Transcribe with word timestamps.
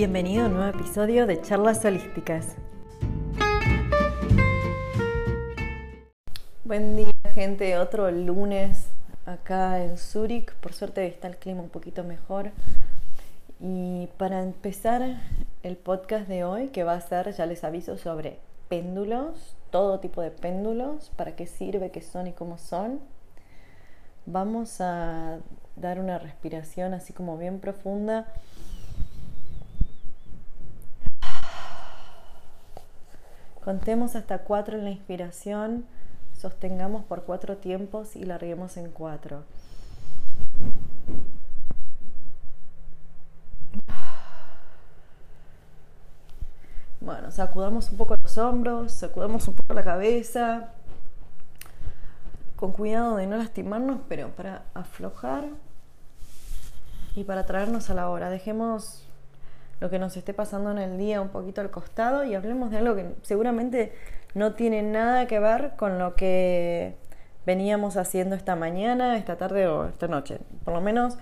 Bienvenido 0.00 0.44
a 0.44 0.46
un 0.46 0.54
nuevo 0.54 0.78
episodio 0.78 1.26
de 1.26 1.42
Charlas 1.42 1.84
Holísticas. 1.84 2.56
Buen 6.64 6.96
día 6.96 7.12
gente, 7.34 7.76
otro 7.76 8.10
lunes 8.10 8.86
acá 9.26 9.84
en 9.84 9.98
Zurich. 9.98 10.54
Por 10.54 10.72
suerte 10.72 11.06
está 11.06 11.28
el 11.28 11.36
clima 11.36 11.60
un 11.60 11.68
poquito 11.68 12.02
mejor. 12.02 12.52
Y 13.60 14.08
para 14.16 14.42
empezar 14.42 15.20
el 15.62 15.76
podcast 15.76 16.26
de 16.28 16.44
hoy, 16.44 16.68
que 16.68 16.82
va 16.82 16.94
a 16.94 17.00
ser, 17.02 17.34
ya 17.34 17.44
les 17.44 17.62
aviso, 17.62 17.98
sobre 17.98 18.38
péndulos, 18.70 19.54
todo 19.68 20.00
tipo 20.00 20.22
de 20.22 20.30
péndulos, 20.30 21.10
para 21.14 21.36
qué 21.36 21.46
sirve, 21.46 21.90
qué 21.90 22.00
son 22.00 22.26
y 22.26 22.32
cómo 22.32 22.56
son. 22.56 23.00
Vamos 24.24 24.80
a 24.80 25.40
dar 25.76 26.00
una 26.00 26.18
respiración 26.18 26.94
así 26.94 27.12
como 27.12 27.36
bien 27.36 27.60
profunda. 27.60 28.32
Contemos 33.64 34.16
hasta 34.16 34.38
cuatro 34.38 34.78
en 34.78 34.84
la 34.84 34.90
inspiración, 34.90 35.84
sostengamos 36.34 37.04
por 37.04 37.24
cuatro 37.24 37.58
tiempos 37.58 38.16
y 38.16 38.24
larguemos 38.24 38.78
en 38.78 38.90
cuatro. 38.90 39.44
Bueno, 47.00 47.30
sacudamos 47.30 47.90
un 47.90 47.98
poco 47.98 48.16
los 48.22 48.38
hombros, 48.38 48.92
sacudamos 48.92 49.46
un 49.48 49.54
poco 49.54 49.74
la 49.74 49.82
cabeza, 49.82 50.70
con 52.56 52.72
cuidado 52.72 53.16
de 53.16 53.26
no 53.26 53.36
lastimarnos, 53.36 54.00
pero 54.08 54.28
para 54.30 54.62
aflojar 54.74 55.44
y 57.14 57.24
para 57.24 57.44
traernos 57.44 57.90
a 57.90 57.94
la 57.94 58.08
hora. 58.08 58.30
Dejemos 58.30 59.09
lo 59.80 59.90
que 59.90 59.98
nos 59.98 60.16
esté 60.16 60.34
pasando 60.34 60.70
en 60.70 60.78
el 60.78 60.98
día 60.98 61.20
un 61.20 61.30
poquito 61.30 61.60
al 61.60 61.70
costado 61.70 62.24
y 62.24 62.34
hablemos 62.34 62.70
de 62.70 62.78
algo 62.78 62.94
que 62.94 63.14
seguramente 63.22 63.92
no 64.34 64.52
tiene 64.52 64.82
nada 64.82 65.26
que 65.26 65.40
ver 65.40 65.72
con 65.76 65.98
lo 65.98 66.14
que 66.14 66.96
veníamos 67.46 67.96
haciendo 67.96 68.36
esta 68.36 68.54
mañana, 68.56 69.16
esta 69.16 69.36
tarde 69.36 69.66
o 69.66 69.86
esta 69.86 70.06
noche. 70.06 70.38
Por 70.64 70.74
lo 70.74 70.80
menos 70.80 71.16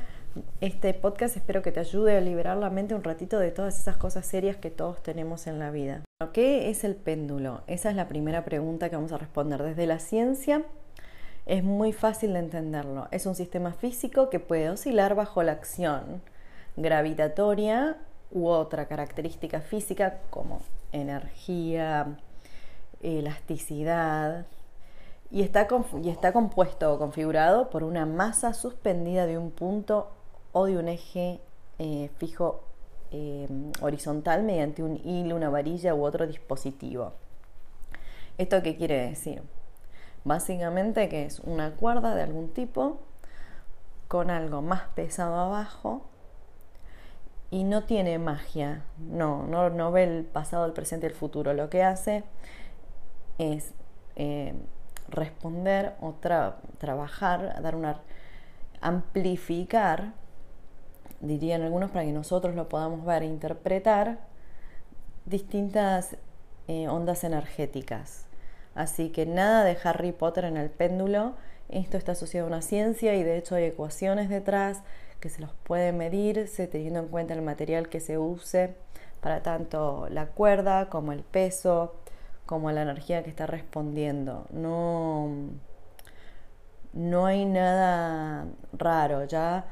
este 0.61 0.93
podcast 0.95 1.37
espero 1.37 1.63
que 1.63 1.73
te 1.73 1.81
ayude 1.81 2.17
a 2.17 2.21
liberar 2.21 2.57
la 2.57 2.71
mente 2.71 2.95
un 2.95 3.05
ratito 3.05 3.39
de 3.39 3.51
todas 3.51 3.79
esas 3.79 3.97
cosas 3.97 4.27
serias 4.27 4.57
que 4.57 4.71
todos 4.71 5.03
tenemos 5.03 5.47
en 5.47 5.59
la 5.59 5.71
vida. 5.71 6.03
¿Qué 6.33 6.69
es 6.71 6.85
el 6.85 6.97
péndulo? 6.97 7.63
Esa 7.67 7.91
es 7.91 7.97
la 7.97 8.09
primera 8.09 8.45
pregunta 8.45 8.91
que 8.91 8.97
vamos 8.97 9.13
a 9.13 9.19
responder. 9.19 9.63
Desde 9.63 9.87
la 9.87 10.01
ciencia 10.01 10.65
es 11.47 11.63
muy 11.63 11.93
fácil 11.93 12.33
de 12.33 12.41
entenderlo. 12.41 13.09
Es 13.11 13.25
un 13.25 13.35
sistema 13.35 13.73
físico 13.73 14.29
que 14.31 14.41
puede 14.41 14.69
oscilar 14.69 15.15
bajo 15.15 15.43
la 15.43 15.53
acción 15.53 16.21
gravitatoria 16.77 17.97
u 18.31 18.49
otra 18.49 18.87
característica 18.87 19.61
física 19.61 20.21
como 20.31 20.61
energía, 20.93 22.19
elasticidad, 23.03 24.47
y 25.31 25.43
está, 25.43 25.69
y 26.03 26.09
está 26.09 26.33
compuesto 26.33 26.93
o 26.93 26.99
configurado 26.99 27.71
por 27.71 27.85
una 27.85 28.07
masa 28.07 28.55
suspendida 28.55 29.27
de 29.27 29.39
un 29.39 29.51
punto 29.51 30.11
o 30.53 30.67
de 30.67 30.79
un 30.79 30.89
eje 30.89 31.41
eh, 31.79 32.11
fijo 32.19 32.65
eh, 33.11 33.49
horizontal 33.81 34.43
mediante 34.43 34.83
un 34.83 34.97
hilo, 35.05 35.37
una 35.37 35.51
varilla 35.51 35.95
u 35.95 36.05
otro 36.05 36.27
dispositivo. 36.27 37.13
¿Esto 38.39 38.63
qué 38.63 38.77
quiere 38.77 39.09
decir? 39.09 39.43
Básicamente 40.25 41.09
que 41.09 41.27
es 41.27 41.41
una 41.41 41.73
cuerda 41.77 42.15
de 42.15 42.23
algún 42.23 42.51
tipo 42.51 42.99
con 44.09 44.31
algo 44.31 44.63
más 44.63 44.83
pesado 44.95 45.37
abajo 45.37 46.03
y 47.51 47.65
no 47.65 47.85
tiene 47.85 48.19
magia, 48.19 48.85
no, 48.99 49.47
no, 49.47 49.93
ve 49.93 50.05
el 50.05 50.25
pasado, 50.25 50.67
el 50.67 50.73
presente 50.73 51.07
y 51.07 51.11
el 51.11 51.15
futuro. 51.15 51.55
Lo 51.55 51.71
que 51.71 51.83
hace 51.83 52.25
es 53.39 53.73
eh, 54.17 54.55
responder 55.09 55.95
o 56.01 56.15
trabajar, 56.79 57.63
dar 57.63 57.75
una 57.75 58.01
amplificar 58.81 60.13
dirían 61.21 61.63
algunos 61.63 61.91
para 61.91 62.05
que 62.05 62.13
nosotros 62.13 62.55
lo 62.55 62.69
podamos 62.69 63.05
ver 63.05 63.23
e 63.23 63.27
interpretar, 63.27 64.19
distintas 65.25 66.17
eh, 66.69 66.89
ondas 66.89 67.25
energéticas. 67.25 68.27
Así 68.75 69.11
que 69.11 69.27
nada 69.27 69.65
de 69.65 69.77
Harry 69.83 70.13
Potter 70.13 70.45
en 70.45 70.57
el 70.57 70.71
péndulo, 70.71 71.35
esto 71.69 71.97
está 71.97 72.13
asociado 72.13 72.47
a 72.47 72.49
una 72.49 72.63
ciencia 72.63 73.15
y 73.15 73.23
de 73.23 73.37
hecho 73.37 73.57
hay 73.57 73.65
ecuaciones 73.65 74.29
detrás 74.29 74.83
que 75.21 75.29
se 75.29 75.41
los 75.41 75.53
puede 75.65 75.93
medirse 75.93 76.67
teniendo 76.67 77.01
en 77.01 77.09
cuenta 77.09 77.35
el 77.35 77.43
material 77.43 77.89
que 77.89 78.01
se 78.01 78.19
use 78.19 78.75
para 79.21 79.43
tanto 79.43 80.09
la 80.11 80.27
cuerda 80.27 80.89
como 80.89 81.13
el 81.13 81.23
peso, 81.23 81.95
como 82.47 82.71
la 82.73 82.83
energía 82.83 83.23
que 83.25 83.31
está 83.31 83.47
respondiendo. 83.47 84.47
No, 84.51 85.29
no 86.93 87.27
hay 87.27 87.45
nada 87.45 88.47
raro, 88.73 89.25
ya 89.25 89.67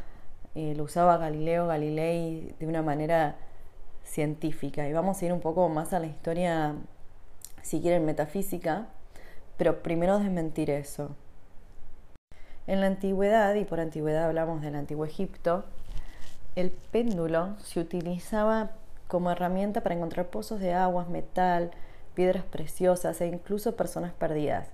eh, 0.54 0.74
lo 0.76 0.84
usaba 0.84 1.16
Galileo 1.18 1.66
Galilei 1.66 2.54
de 2.58 2.66
una 2.66 2.82
manera 2.82 3.36
científica. 4.04 4.88
Y 4.88 4.92
vamos 4.92 5.20
a 5.20 5.26
ir 5.26 5.32
un 5.32 5.40
poco 5.40 5.68
más 5.68 5.92
a 5.92 6.00
la 6.00 6.06
historia, 6.06 6.74
si 7.62 7.80
quieren, 7.80 8.04
metafísica, 8.04 8.86
pero 9.56 9.82
primero 9.82 10.18
desmentir 10.18 10.70
eso. 10.70 11.16
En 12.66 12.80
la 12.80 12.86
antigüedad, 12.88 13.54
y 13.54 13.64
por 13.64 13.80
antigüedad 13.80 14.24
hablamos 14.24 14.62
del 14.62 14.74
antiguo 14.74 15.04
Egipto, 15.04 15.64
el 16.56 16.70
péndulo 16.70 17.56
se 17.58 17.80
utilizaba 17.80 18.70
como 19.08 19.30
herramienta 19.30 19.82
para 19.82 19.94
encontrar 19.94 20.26
pozos 20.26 20.58
de 20.58 20.72
aguas, 20.72 21.08
metal, 21.08 21.70
piedras 22.14 22.44
preciosas 22.44 23.20
e 23.20 23.26
incluso 23.26 23.76
personas 23.76 24.12
perdidas. 24.12 24.68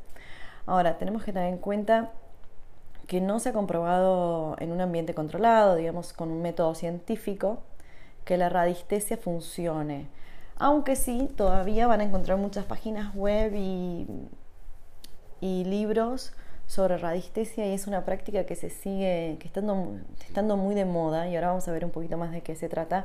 Ahora, 0.64 0.96
tenemos 0.96 1.24
que 1.24 1.32
tener 1.32 1.52
en 1.52 1.58
cuenta 1.58 2.12
que 3.06 3.20
no 3.20 3.40
se 3.40 3.50
ha 3.50 3.52
comprobado 3.52 4.56
en 4.58 4.72
un 4.72 4.80
ambiente 4.80 5.12
controlado, 5.12 5.74
digamos, 5.74 6.12
con 6.12 6.30
un 6.30 6.40
método 6.40 6.74
científico, 6.74 7.58
que 8.24 8.36
la 8.36 8.48
radiestesia 8.48 9.16
funcione. 9.16 10.06
Aunque 10.56 10.96
sí, 10.96 11.28
todavía 11.36 11.86
van 11.86 12.00
a 12.00 12.04
encontrar 12.04 12.38
muchas 12.38 12.64
páginas 12.64 13.14
web 13.14 13.52
y, 13.54 14.06
libros 15.40 16.32
sobre 16.72 16.96
radiestesia 16.96 17.66
y 17.66 17.74
es 17.74 17.86
una 17.86 18.06
práctica 18.06 18.44
que 18.46 18.56
se 18.56 18.70
sigue, 18.70 19.36
que 19.38 19.46
estando, 19.46 19.98
estando 20.26 20.56
muy 20.56 20.74
de 20.74 20.86
moda, 20.86 21.28
y 21.28 21.34
ahora 21.36 21.48
vamos 21.48 21.68
a 21.68 21.72
ver 21.72 21.84
un 21.84 21.90
poquito 21.90 22.16
más 22.16 22.32
de 22.32 22.40
qué 22.40 22.56
se 22.56 22.70
trata, 22.70 23.04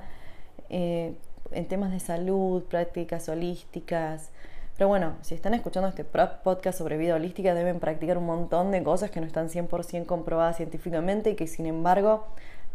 eh, 0.69 1.17
en 1.51 1.67
temas 1.67 1.91
de 1.91 2.00
salud, 2.00 2.63
prácticas 2.63 3.27
holísticas, 3.27 4.29
pero 4.77 4.88
bueno, 4.88 5.17
si 5.22 5.35
están 5.35 5.53
escuchando 5.53 5.89
este 5.89 6.06
podcast 6.06 6.77
sobre 6.77 6.95
vida 6.97 7.16
holística, 7.16 7.53
deben 7.53 7.81
practicar 7.81 8.17
un 8.17 8.25
montón 8.25 8.72
de 8.72 8.81
cosas 8.83 9.11
que 9.11 9.19
no 9.19 9.27
están 9.27 9.50
100% 9.50 10.06
comprobadas 10.06 10.56
científicamente 10.56 11.31
y 11.31 11.35
que 11.35 11.47
sin 11.47 11.66
embargo 11.66 12.25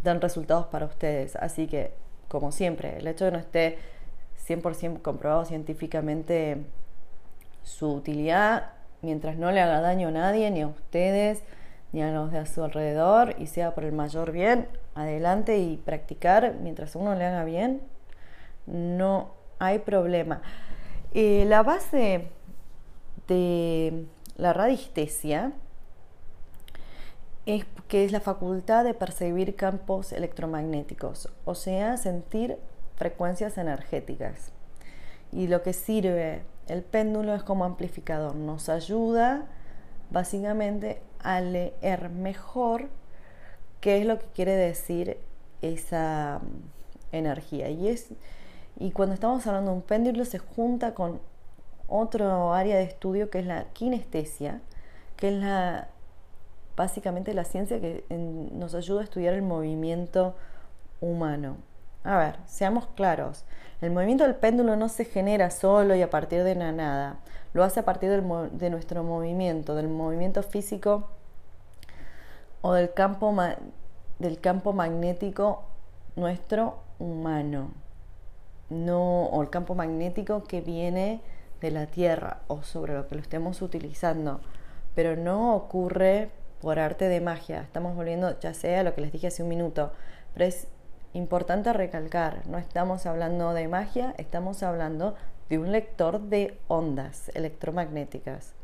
dan 0.05 0.21
resultados 0.21 0.67
para 0.67 0.85
ustedes. 0.85 1.37
Así 1.37 1.69
que, 1.69 1.95
como 2.29 2.53
siempre, 2.53 2.99
el 2.99 3.07
hecho 3.07 3.25
de 3.25 3.31
no 3.31 3.39
esté 3.39 3.79
100% 4.47 5.01
comprobado 5.01 5.47
científicamente 5.47 6.67
su 7.63 7.95
utilidad, 7.95 8.82
mientras 9.03 9.37
no 9.37 9.51
le 9.51 9.61
haga 9.61 9.81
daño 9.81 10.09
a 10.09 10.13
nadie, 10.13 10.51
ni 10.51 10.63
a 10.63 10.69
ustedes, 10.69 11.43
ni 11.93 12.03
a 12.03 12.11
los 12.11 12.33
de 12.33 12.39
a 12.39 12.47
su 12.47 12.65
alrededor, 12.65 13.35
y 13.39 13.47
sea 13.47 13.75
por 13.75 13.85
el 13.85 13.93
mayor 13.93 14.33
bien, 14.33 14.69
adelante 14.95 15.59
y 15.59 15.77
practicar 15.77 16.55
mientras 16.61 16.97
uno 16.97 17.15
le 17.15 17.27
haga 17.27 17.45
bien, 17.45 17.83
no 18.67 19.35
hay 19.59 19.81
problema. 19.81 20.43
Eh, 21.13 21.45
la 21.47 21.63
base 21.63 22.29
de 23.29 24.07
la 24.37 24.53
radiestesia 24.53 25.53
es 27.45 27.65
que 27.89 28.05
es 28.05 28.13
la 28.13 28.21
facultad 28.21 28.85
de 28.85 28.95
percibir 28.95 29.57
campos 29.57 30.13
electromagnéticos, 30.13 31.29
o 31.45 31.55
sea, 31.55 31.97
sentir 31.97 32.57
frecuencias 32.97 33.59
energéticas. 33.59 34.53
Y 35.33 35.49
lo 35.49 35.63
que 35.63 35.73
sirve 35.73 36.43
el 36.69 36.83
péndulo 36.83 37.35
es 37.35 37.43
como 37.43 37.65
amplificador, 37.65 38.35
nos 38.35 38.69
ayuda 38.69 39.47
básicamente 40.11 41.01
a 41.21 41.41
leer 41.41 42.11
mejor 42.11 42.89
qué 43.81 43.99
es 43.99 44.07
lo 44.07 44.19
que 44.19 44.27
quiere 44.27 44.57
decir 44.57 45.19
esa 45.61 46.41
mm, 46.43 47.17
energía. 47.17 47.69
Y 47.71 47.89
es 47.89 48.09
y 48.79 48.91
cuando 48.91 49.15
estamos 49.15 49.47
hablando 49.47 49.71
de 49.71 49.77
un 49.77 49.83
péndulo 49.83 50.25
se 50.25 50.39
junta 50.39 50.95
con 50.95 51.21
otro 51.89 52.53
área 52.55 52.77
de 52.77 52.85
estudio 52.85 53.31
que 53.31 53.41
es 53.41 53.47
la 53.47 53.65
kinestesia, 53.73 54.61
que 55.17 55.29
es 55.29 55.35
la 55.35 55.89
básicamente 56.75 57.35
la 57.35 57.45
ciencia 57.45 57.81
que 57.81 58.05
nos 58.09 58.75
ayuda 58.75 59.03
a 59.03 59.05
estudiar 59.05 59.35
el 59.35 59.43
movimiento 59.43 60.35
humano. 61.01 61.57
A 62.05 62.19
ver, 62.19 62.37
seamos 62.47 62.87
claros, 62.89 63.45
el 63.81 63.91
movimiento 63.91 64.25
del 64.25 64.35
péndulo 64.35 64.77
no 64.77 64.89
se 64.89 65.05
genera 65.05 65.51
solo 65.51 65.95
y 65.95 66.03
a 66.03 66.11
partir 66.11 66.43
de 66.45 66.55
nada, 66.55 67.17
lo 67.53 67.65
hace 67.65 67.81
a 67.81 67.85
partir 67.85 68.11
de 68.11 68.71
nuestro 68.71 69.05
movimiento, 69.05 69.75
del 69.75 69.89
movimiento 69.89 70.43
físico 70.43 71.09
o 72.61 72.73
del 72.73 72.93
campo, 72.93 73.35
del 74.19 74.41
campo 74.41 74.73
magnético 74.73 75.65
nuestro 76.17 76.79
humano. 76.99 77.71
no, 78.71 79.25
o 79.27 79.43
el 79.43 79.51
campo 79.51 79.75
magnético 79.75 80.45
que 80.45 80.61
viene 80.61 81.21
de 81.61 81.71
la 81.71 81.87
Tierra 81.87 82.41
o 82.49 82.63
sobre 82.63 82.95
lo 82.95 83.07
que 83.07 83.15
lo 83.17 83.21
estemos 83.21 83.63
utilizando, 83.63 84.41
pero 84.95 85.17
no 85.17 85.55
ocurre 85.55 86.31
por 86.61 86.79
arte 86.79 87.09
de 87.09 87.21
magia. 87.21 87.63
Estamos 87.63 87.95
volviendo, 87.97 88.39
ya 88.41 88.55
sea 88.55 88.81
a 88.81 88.83
lo 88.83 88.95
que 88.95 89.03
les 89.03 89.13
dije 89.13 89.27
hace 89.29 89.43
un 89.43 89.49
minuto, 89.49 89.93
pero 90.35 90.47
es 90.47 90.69
importante 91.15 91.73
recalcar, 91.73 92.47
no 92.47 92.59
estamos 92.59 93.07
hablando 93.07 93.53
de 93.53 93.69
magia, 93.69 94.15
estamos 94.19 94.63
hablando 94.63 95.15
de 95.49 95.59
un 95.59 95.73
lector 95.73 96.21
de 96.21 96.59
ondas 96.69 97.31
electromagnéticas. 97.35 98.55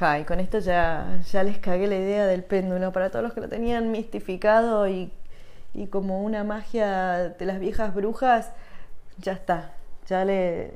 Hi, 0.00 0.24
con 0.24 0.40
esto 0.40 0.58
ya, 0.58 1.20
ya 1.30 1.42
les 1.42 1.58
cagué 1.58 1.86
la 1.86 1.96
idea 1.96 2.26
del 2.26 2.44
péndulo 2.44 2.92
para 2.92 3.10
todos 3.10 3.22
los 3.22 3.32
que 3.32 3.40
lo 3.40 3.48
tenían 3.48 3.90
mistificado 3.90 4.88
y, 4.88 5.10
y 5.74 5.86
como 5.86 6.22
una 6.22 6.44
magia 6.44 7.30
de 7.30 7.46
las 7.46 7.58
viejas 7.58 7.94
brujas, 7.94 8.52
ya 9.18 9.32
está, 9.32 9.72
ya 10.06 10.24
le, 10.24 10.72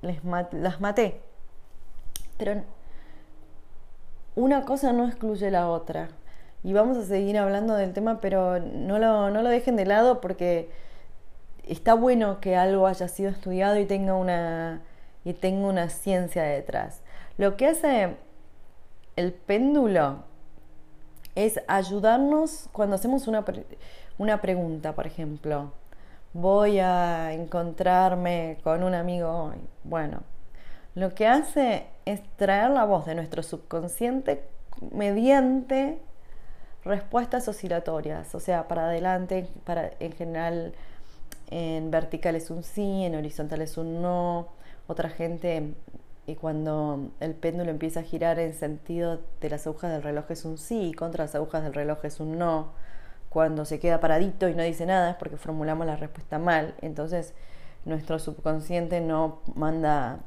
les 0.00 0.22
las 0.52 0.80
maté. 0.80 1.20
Pero 2.38 2.62
una 4.34 4.64
cosa 4.64 4.92
no 4.92 5.06
excluye 5.06 5.50
la 5.50 5.68
otra. 5.68 6.08
Y 6.64 6.72
vamos 6.72 6.96
a 6.96 7.04
seguir 7.04 7.38
hablando 7.38 7.74
del 7.74 7.92
tema, 7.92 8.20
pero 8.20 8.60
no 8.60 8.98
lo, 8.98 9.30
no 9.30 9.42
lo 9.42 9.48
dejen 9.48 9.76
de 9.76 9.84
lado 9.84 10.20
porque 10.20 10.70
está 11.66 11.94
bueno 11.94 12.40
que 12.40 12.56
algo 12.56 12.86
haya 12.86 13.08
sido 13.08 13.30
estudiado 13.30 13.78
y 13.78 13.84
tenga 13.84 14.14
una, 14.14 14.82
y 15.24 15.32
tenga 15.32 15.66
una 15.66 15.88
ciencia 15.88 16.42
detrás. 16.42 17.02
Lo 17.38 17.56
que 17.56 17.66
hace 17.66 18.16
el 19.16 19.32
péndulo 19.32 20.24
es 21.34 21.60
ayudarnos 21.66 22.68
cuando 22.72 22.96
hacemos 22.96 23.26
una, 23.26 23.44
una 24.18 24.40
pregunta, 24.40 24.94
por 24.94 25.06
ejemplo 25.06 25.72
voy 26.34 26.78
a 26.78 27.32
encontrarme 27.32 28.58
con 28.62 28.82
un 28.82 28.94
amigo 28.94 29.28
hoy. 29.28 29.58
Bueno, 29.84 30.22
lo 30.94 31.14
que 31.14 31.26
hace 31.26 31.86
es 32.04 32.22
traer 32.36 32.70
la 32.70 32.84
voz 32.84 33.06
de 33.06 33.14
nuestro 33.14 33.42
subconsciente 33.42 34.44
mediante 34.92 36.00
respuestas 36.84 37.46
oscilatorias, 37.48 38.34
o 38.34 38.40
sea, 38.40 38.68
para 38.68 38.86
adelante, 38.86 39.48
para, 39.64 39.90
en 40.00 40.12
general 40.12 40.74
en 41.50 41.90
vertical 41.90 42.34
es 42.34 42.50
un 42.50 42.62
sí, 42.62 43.04
en 43.04 43.14
horizontal 43.14 43.60
es 43.60 43.76
un 43.76 44.00
no. 44.00 44.48
Otra 44.86 45.10
gente, 45.10 45.74
y 46.26 46.34
cuando 46.34 47.10
el 47.20 47.34
péndulo 47.34 47.70
empieza 47.70 48.00
a 48.00 48.02
girar 48.02 48.38
en 48.38 48.54
sentido 48.54 49.20
de 49.40 49.50
las 49.50 49.66
agujas 49.66 49.92
del 49.92 50.02
reloj 50.02 50.30
es 50.30 50.44
un 50.44 50.58
sí, 50.58 50.88
y 50.88 50.92
contra 50.94 51.24
las 51.24 51.34
agujas 51.34 51.62
del 51.62 51.74
reloj 51.74 52.04
es 52.04 52.20
un 52.20 52.38
no 52.38 52.72
cuando 53.32 53.64
se 53.64 53.80
queda 53.80 53.98
paradito 53.98 54.48
y 54.50 54.54
no 54.54 54.62
dice 54.62 54.84
nada 54.84 55.10
es 55.10 55.16
porque 55.16 55.38
formulamos 55.38 55.86
la 55.86 55.96
respuesta 55.96 56.38
mal. 56.38 56.74
Entonces 56.82 57.32
nuestro 57.86 58.18
subconsciente 58.18 59.00
no 59.00 59.40
manda 59.54 60.20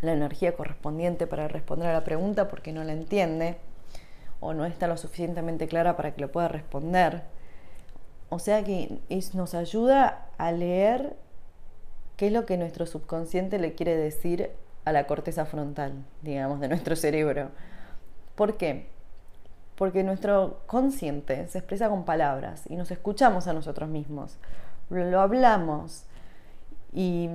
la 0.00 0.12
energía 0.12 0.54
correspondiente 0.54 1.26
para 1.26 1.48
responder 1.48 1.88
a 1.88 1.92
la 1.92 2.04
pregunta 2.04 2.48
porque 2.48 2.72
no 2.72 2.84
la 2.84 2.92
entiende 2.92 3.58
o 4.44 4.54
no 4.54 4.64
está 4.64 4.86
lo 4.86 4.96
suficientemente 4.96 5.66
clara 5.68 5.96
para 5.96 6.14
que 6.14 6.20
lo 6.20 6.30
pueda 6.30 6.48
responder. 6.48 7.22
O 8.28 8.38
sea 8.38 8.64
que 8.64 9.00
nos 9.32 9.54
ayuda 9.54 10.26
a 10.38 10.52
leer 10.52 11.16
qué 12.16 12.28
es 12.28 12.32
lo 12.32 12.46
que 12.46 12.56
nuestro 12.56 12.86
subconsciente 12.86 13.58
le 13.58 13.74
quiere 13.74 13.96
decir 13.96 14.50
a 14.84 14.92
la 14.92 15.06
corteza 15.06 15.46
frontal, 15.46 15.92
digamos, 16.22 16.60
de 16.60 16.68
nuestro 16.68 16.96
cerebro. 16.96 17.50
¿Por 18.34 18.56
qué? 18.56 18.94
porque 19.76 20.04
nuestro 20.04 20.60
consciente 20.66 21.48
se 21.48 21.58
expresa 21.58 21.88
con 21.88 22.04
palabras 22.04 22.64
y 22.68 22.76
nos 22.76 22.90
escuchamos 22.90 23.46
a 23.46 23.52
nosotros 23.52 23.88
mismos, 23.88 24.38
lo 24.88 25.20
hablamos 25.20 26.04
y 26.92 27.28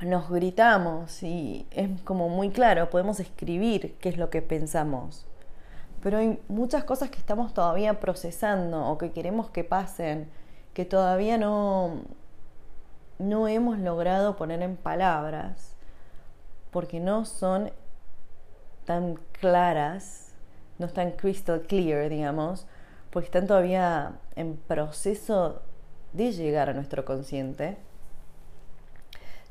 nos 0.00 0.30
gritamos 0.30 1.22
y 1.22 1.66
es 1.70 1.88
como 2.02 2.28
muy 2.28 2.50
claro, 2.50 2.88
podemos 2.90 3.20
escribir 3.20 3.96
qué 4.00 4.10
es 4.10 4.16
lo 4.16 4.30
que 4.30 4.42
pensamos. 4.42 5.26
Pero 6.02 6.18
hay 6.18 6.40
muchas 6.48 6.84
cosas 6.84 7.10
que 7.10 7.18
estamos 7.18 7.52
todavía 7.52 8.00
procesando 8.00 8.86
o 8.86 8.98
que 8.98 9.12
queremos 9.12 9.50
que 9.50 9.64
pasen, 9.64 10.30
que 10.72 10.84
todavía 10.84 11.36
no, 11.36 12.02
no 13.18 13.48
hemos 13.48 13.78
logrado 13.78 14.36
poner 14.36 14.62
en 14.62 14.76
palabras, 14.76 15.76
porque 16.70 17.00
no 17.00 17.24
son 17.24 17.70
tan 18.86 19.16
claras 19.32 20.30
no 20.80 20.86
están 20.86 21.12
crystal 21.12 21.60
clear, 21.60 22.08
digamos, 22.08 22.66
porque 23.10 23.26
están 23.26 23.46
todavía 23.46 24.14
en 24.34 24.56
proceso 24.56 25.60
de 26.14 26.32
llegar 26.32 26.70
a 26.70 26.72
nuestro 26.72 27.04
consciente, 27.04 27.76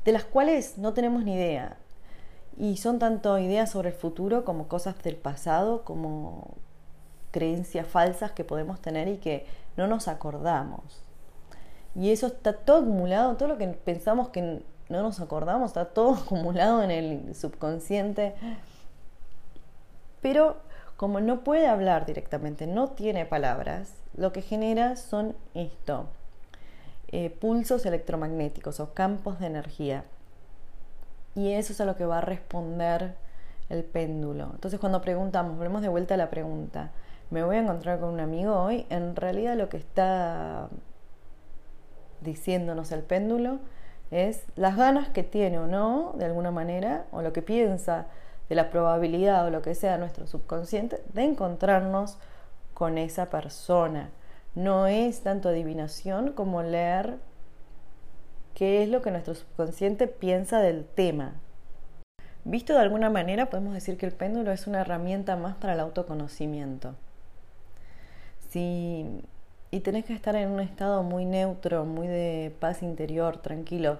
de 0.04 0.12
las 0.12 0.24
cuales 0.24 0.76
no 0.76 0.92
tenemos 0.92 1.22
ni 1.22 1.34
idea. 1.34 1.76
Y 2.58 2.76
son 2.76 2.98
tanto 2.98 3.38
ideas 3.38 3.70
sobre 3.70 3.90
el 3.90 3.94
futuro 3.94 4.44
como 4.44 4.68
cosas 4.68 5.00
del 5.02 5.16
pasado, 5.16 5.82
como 5.82 6.56
creencias 7.30 7.86
falsas 7.86 8.32
que 8.32 8.44
podemos 8.44 8.80
tener 8.80 9.08
y 9.08 9.18
que 9.18 9.46
no 9.76 9.86
nos 9.86 10.08
acordamos. 10.08 11.02
Y 11.94 12.10
eso 12.10 12.28
está 12.28 12.52
todo 12.52 12.82
acumulado, 12.82 13.36
todo 13.36 13.48
lo 13.48 13.58
que 13.58 13.68
pensamos 13.68 14.28
que 14.28 14.62
no 14.88 15.02
nos 15.02 15.20
acordamos, 15.20 15.70
está 15.70 15.86
todo 15.86 16.14
acumulado 16.24 16.82
en 16.82 16.90
el 16.90 17.34
subconsciente. 17.34 18.34
Pero 20.20 20.56
como 20.96 21.20
no 21.20 21.42
puede 21.44 21.66
hablar 21.66 22.04
directamente, 22.04 22.66
no 22.66 22.88
tiene 22.88 23.24
palabras, 23.24 23.94
lo 24.16 24.32
que 24.32 24.42
genera 24.42 24.96
son 24.96 25.34
esto, 25.54 26.08
eh, 27.08 27.30
pulsos 27.30 27.86
electromagnéticos 27.86 28.80
o 28.80 28.92
campos 28.92 29.40
de 29.40 29.46
energía. 29.46 30.04
Y 31.34 31.52
eso 31.52 31.72
es 31.72 31.80
a 31.80 31.84
lo 31.84 31.96
que 31.96 32.04
va 32.04 32.18
a 32.18 32.22
responder 32.22 33.14
el 33.68 33.84
péndulo. 33.84 34.50
Entonces 34.52 34.80
cuando 34.80 35.00
preguntamos, 35.00 35.56
volvemos 35.56 35.82
de 35.82 35.88
vuelta 35.88 36.14
a 36.14 36.16
la 36.16 36.30
pregunta, 36.30 36.90
¿me 37.30 37.42
voy 37.42 37.56
a 37.56 37.60
encontrar 37.60 38.00
con 38.00 38.10
un 38.10 38.20
amigo 38.20 38.56
hoy? 38.56 38.86
En 38.90 39.14
realidad 39.16 39.56
lo 39.56 39.68
que 39.68 39.76
está 39.76 40.68
diciéndonos 42.20 42.92
el 42.92 43.02
péndulo 43.02 43.60
es 44.10 44.44
las 44.56 44.76
ganas 44.76 45.08
que 45.08 45.22
tiene 45.22 45.58
o 45.58 45.66
no, 45.66 46.14
de 46.16 46.24
alguna 46.24 46.50
manera, 46.50 47.06
o 47.12 47.22
lo 47.22 47.32
que 47.32 47.42
piensa 47.42 48.06
de 48.48 48.56
la 48.56 48.70
probabilidad 48.70 49.46
o 49.46 49.50
lo 49.50 49.62
que 49.62 49.76
sea 49.76 49.96
nuestro 49.96 50.26
subconsciente 50.26 51.00
de 51.14 51.22
encontrarnos 51.22 52.18
con 52.74 52.98
esa 52.98 53.30
persona. 53.30 54.10
No 54.56 54.88
es 54.88 55.22
tanto 55.22 55.48
adivinación 55.48 56.32
como 56.32 56.62
leer 56.62 57.18
qué 58.60 58.82
es 58.82 58.90
lo 58.90 59.00
que 59.00 59.10
nuestro 59.10 59.34
subconsciente 59.34 60.06
piensa 60.06 60.60
del 60.60 60.84
tema. 60.84 61.32
Visto 62.44 62.74
de 62.74 62.80
alguna 62.80 63.08
manera, 63.08 63.48
podemos 63.48 63.72
decir 63.72 63.96
que 63.96 64.04
el 64.04 64.12
péndulo 64.12 64.52
es 64.52 64.66
una 64.66 64.82
herramienta 64.82 65.34
más 65.34 65.56
para 65.56 65.72
el 65.72 65.80
autoconocimiento. 65.80 66.94
Y 68.52 69.22
tenés 69.82 70.04
que 70.04 70.12
estar 70.12 70.36
en 70.36 70.50
un 70.50 70.60
estado 70.60 71.02
muy 71.02 71.24
neutro, 71.24 71.86
muy 71.86 72.06
de 72.06 72.54
paz 72.60 72.82
interior, 72.82 73.38
tranquilo, 73.38 73.98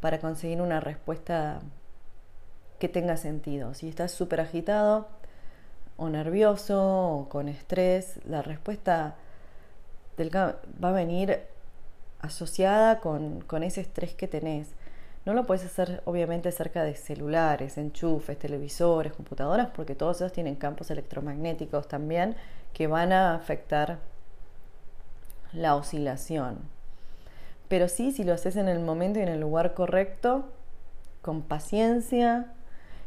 para 0.00 0.18
conseguir 0.18 0.60
una 0.60 0.80
respuesta 0.80 1.60
que 2.80 2.88
tenga 2.88 3.16
sentido. 3.16 3.74
Si 3.74 3.88
estás 3.88 4.10
súper 4.10 4.40
agitado 4.40 5.06
o 5.96 6.08
nervioso 6.08 6.82
o 6.82 7.28
con 7.28 7.48
estrés, 7.48 8.18
la 8.26 8.42
respuesta 8.42 9.14
del, 10.16 10.34
va 10.34 10.88
a 10.88 10.90
venir 10.92 11.53
asociada 12.24 13.00
con, 13.00 13.40
con 13.42 13.62
ese 13.62 13.80
estrés 13.80 14.14
que 14.14 14.28
tenés. 14.28 14.68
No 15.24 15.32
lo 15.32 15.46
puedes 15.46 15.64
hacer 15.64 16.02
obviamente 16.04 16.52
cerca 16.52 16.82
de 16.82 16.94
celulares, 16.94 17.78
enchufes, 17.78 18.38
televisores, 18.38 19.12
computadoras, 19.12 19.70
porque 19.74 19.94
todos 19.94 20.16
esos 20.16 20.32
tienen 20.32 20.56
campos 20.56 20.90
electromagnéticos 20.90 21.88
también 21.88 22.36
que 22.74 22.86
van 22.86 23.12
a 23.12 23.34
afectar 23.34 23.98
la 25.52 25.76
oscilación. 25.76 26.58
Pero 27.68 27.88
sí, 27.88 28.12
si 28.12 28.24
lo 28.24 28.34
haces 28.34 28.56
en 28.56 28.68
el 28.68 28.80
momento 28.80 29.18
y 29.18 29.22
en 29.22 29.28
el 29.28 29.40
lugar 29.40 29.72
correcto, 29.72 30.44
con 31.22 31.42
paciencia, 31.42 32.52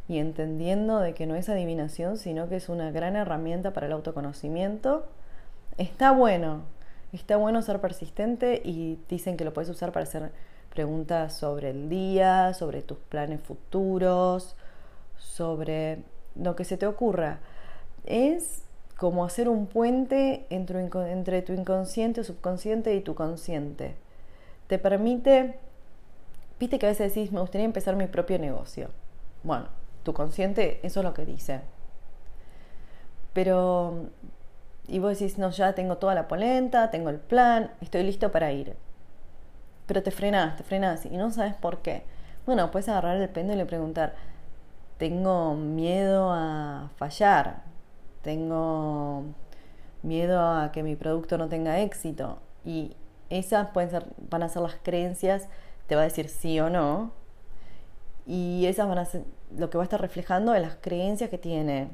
y 0.08 0.20
entendiendo 0.20 1.00
de 1.00 1.14
que 1.14 1.28
no 1.28 1.36
es 1.36 1.50
adivinación, 1.50 2.18
sino 2.18 2.48
que 2.50 2.56
es 2.56 2.70
una 2.70 2.92
gran 2.92 3.16
herramienta 3.16 3.74
para 3.74 3.88
el 3.88 3.94
autoconocimiento, 3.94 5.06
está 5.78 6.12
bueno, 6.12 6.64
está 7.14 7.38
bueno 7.38 7.62
ser 7.62 7.80
persistente 7.80 8.62
y 8.64 9.00
dicen 9.08 9.38
que 9.38 9.46
lo 9.46 9.54
puedes 9.54 9.70
usar 9.70 9.92
para 9.92 10.04
hacer 10.04 10.32
preguntas 10.70 11.34
sobre 11.34 11.70
el 11.70 11.90
día, 11.90 12.54
sobre 12.54 12.82
tus 12.82 12.98
planes 12.98 13.42
futuros, 13.42 14.56
sobre 15.18 16.04
lo 16.36 16.56
que 16.56 16.66
se 16.66 16.78
te 16.78 16.86
ocurra. 16.86 17.40
Es 18.06 18.64
como 18.98 19.24
hacer 19.24 19.48
un 19.48 19.68
puente 19.68 20.46
entre, 20.50 21.42
tu 21.42 21.54
inconsciente, 21.54 22.24
subconsciente 22.24 22.96
y 22.96 23.02
tu 23.02 23.16
consciente. 23.16 23.96
Te 24.68 24.80
permite, 24.80 25.60
viste 26.60 26.80
que 26.80 26.88
a 26.88 26.90
veces 26.90 27.14
decís, 27.14 27.32
me 27.32 27.40
gustaría 27.40 27.66
empezar 27.66 27.96
mi 27.96 28.08
propio 28.08 28.40
negocio. 28.40 28.90
Bueno, 29.44 29.68
tu 30.04 30.14
consciente 30.14 30.80
eso 30.84 31.00
es 31.00 31.04
lo 31.04 31.14
que 31.14 31.26
dice. 31.26 31.62
Pero, 33.34 34.10
y 34.88 35.00
vos 35.00 35.20
decís, 35.20 35.38
no, 35.38 35.50
ya 35.52 35.74
tengo 35.74 35.98
toda 35.98 36.16
la 36.16 36.28
polenta, 36.28 36.90
tengo 36.92 37.10
el 37.10 37.20
plan, 37.20 37.72
estoy 37.82 38.04
listo 38.04 38.32
para 38.32 38.52
ir. 38.52 38.76
pero 39.86 40.04
te 40.04 40.12
frenas, 40.12 40.58
te 40.58 40.64
frenas 40.64 41.06
y 41.06 41.18
no 41.18 41.32
sabes 41.32 41.56
por 41.56 41.80
qué. 41.82 42.04
Bueno, 42.46 42.72
puedes 42.72 42.90
agarrar 42.90 43.18
el 43.18 43.30
péndulo 43.30 43.62
y 43.62 43.66
preguntar, 43.66 44.16
tengo 44.98 45.56
miedo 45.56 46.32
a 46.32 46.90
fallar, 46.98 47.64
tengo 48.22 49.26
miedo 50.04 50.42
a 50.42 50.72
que 50.72 50.84
mi 50.84 50.96
producto 50.96 51.38
no 51.38 51.50
tenga 51.50 51.80
éxito. 51.80 52.40
Y 52.66 52.96
esas 53.30 53.70
pueden 53.72 53.90
ser, 53.92 54.06
van 54.30 54.44
a 54.44 54.50
ser 54.50 54.62
las 54.62 54.76
creencias, 54.84 55.48
te 55.88 55.96
va 55.96 56.02
a 56.02 56.06
decir 56.06 56.30
sí 56.30 56.60
o 56.60 56.70
no. 56.70 57.12
Y 58.26 58.66
esas 58.68 58.88
van 58.88 58.98
a 59.00 59.06
ser 59.06 59.24
lo 59.56 59.70
que 59.70 59.78
va 59.78 59.84
a 59.84 59.86
estar 59.86 60.02
reflejando 60.02 60.54
en 60.56 60.62
las 60.64 60.76
creencias 60.76 61.30
que 61.30 61.38
tiene 61.38 61.90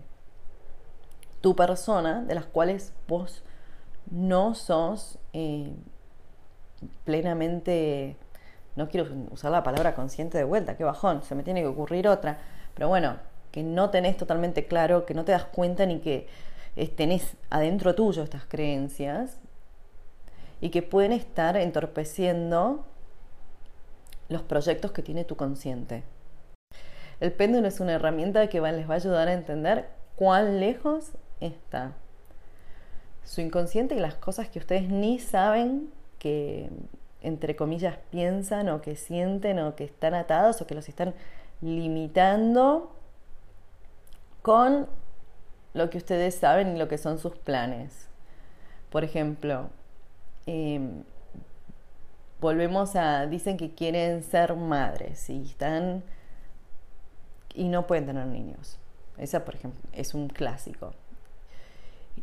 tu 1.44 1.58
persona, 1.58 2.22
de 2.22 2.36
las 2.36 2.46
cuales 2.46 2.94
vos 3.06 3.44
no 4.10 4.56
sos 4.56 5.20
eh, 5.34 5.74
plenamente, 7.04 8.16
no 8.78 8.88
quiero 8.88 9.14
usar 9.30 9.52
la 9.52 9.62
palabra 9.62 9.94
consciente 9.94 10.38
de 10.38 10.46
vuelta, 10.46 10.78
qué 10.78 10.86
bajón, 10.86 11.22
se 11.22 11.36
me 11.36 11.44
tiene 11.44 11.60
que 11.60 11.68
ocurrir 11.68 12.08
otra, 12.08 12.38
pero 12.74 12.88
bueno, 12.88 13.18
que 13.52 13.62
no 13.62 13.90
tenés 13.90 14.16
totalmente 14.16 14.68
claro, 14.68 15.06
que 15.06 15.14
no 15.14 15.26
te 15.26 15.34
das 15.34 15.44
cuenta 15.44 15.86
ni 15.86 16.00
que 16.00 16.28
tenés 16.96 17.36
adentro 17.50 17.94
tuyo 17.94 18.24
estas 18.24 18.46
creencias 18.46 19.38
y 20.62 20.70
que 20.70 20.82
pueden 20.82 21.12
estar 21.12 21.58
entorpeciendo 21.58 22.86
los 24.30 24.44
proyectos 24.44 24.94
que 24.94 25.02
tiene 25.02 25.26
tu 25.26 25.36
consciente. 25.36 26.04
El 27.20 27.34
péndulo 27.34 27.68
es 27.68 27.82
una 27.82 27.96
herramienta 27.96 28.48
que 28.48 28.62
les 28.62 28.90
va 28.90 28.94
a 28.94 28.96
ayudar 28.96 29.28
a 29.28 29.34
entender 29.34 29.90
cuán 30.16 30.62
lejos 30.62 31.12
está 31.44 31.94
su 33.24 33.42
inconsciente 33.42 33.96
y 33.96 34.00
las 34.00 34.16
cosas 34.16 34.50
que 34.50 34.60
ustedes 34.60 34.90
ni 34.90 35.20
saben 35.20 35.92
que, 36.20 36.70
entre 37.22 37.56
comillas, 37.56 37.98
piensan 38.12 38.70
o 38.70 38.82
que 38.82 38.96
sienten 38.96 39.60
o 39.60 39.76
que 39.76 39.86
están 39.86 40.14
atados 40.14 40.62
o 40.62 40.68
que 40.68 40.76
los 40.76 40.90
están 40.90 41.14
limitando 41.62 42.96
con 44.42 44.88
lo 45.74 45.90
que 45.90 45.98
ustedes 45.98 46.36
saben 46.36 46.76
y 46.76 46.80
lo 46.80 46.88
que 46.88 46.98
son 46.98 47.18
sus 47.18 47.36
planes. 47.38 48.08
Por 48.90 49.04
ejemplo, 49.04 49.70
em, 50.46 51.04
volvemos 52.42 52.96
a, 52.96 53.26
dicen 53.26 53.58
que 53.58 53.74
quieren 53.74 54.22
ser 54.24 54.56
madres 54.56 55.30
y 55.30 55.44
están 55.44 56.04
y 57.56 57.70
no 57.70 57.88
pueden 57.88 58.06
tener 58.06 58.28
niños. 58.28 58.78
Esa, 59.18 59.46
por 59.46 59.56
ejemplo, 59.56 59.82
es 59.94 60.14
un 60.14 60.28
clásico 60.28 60.94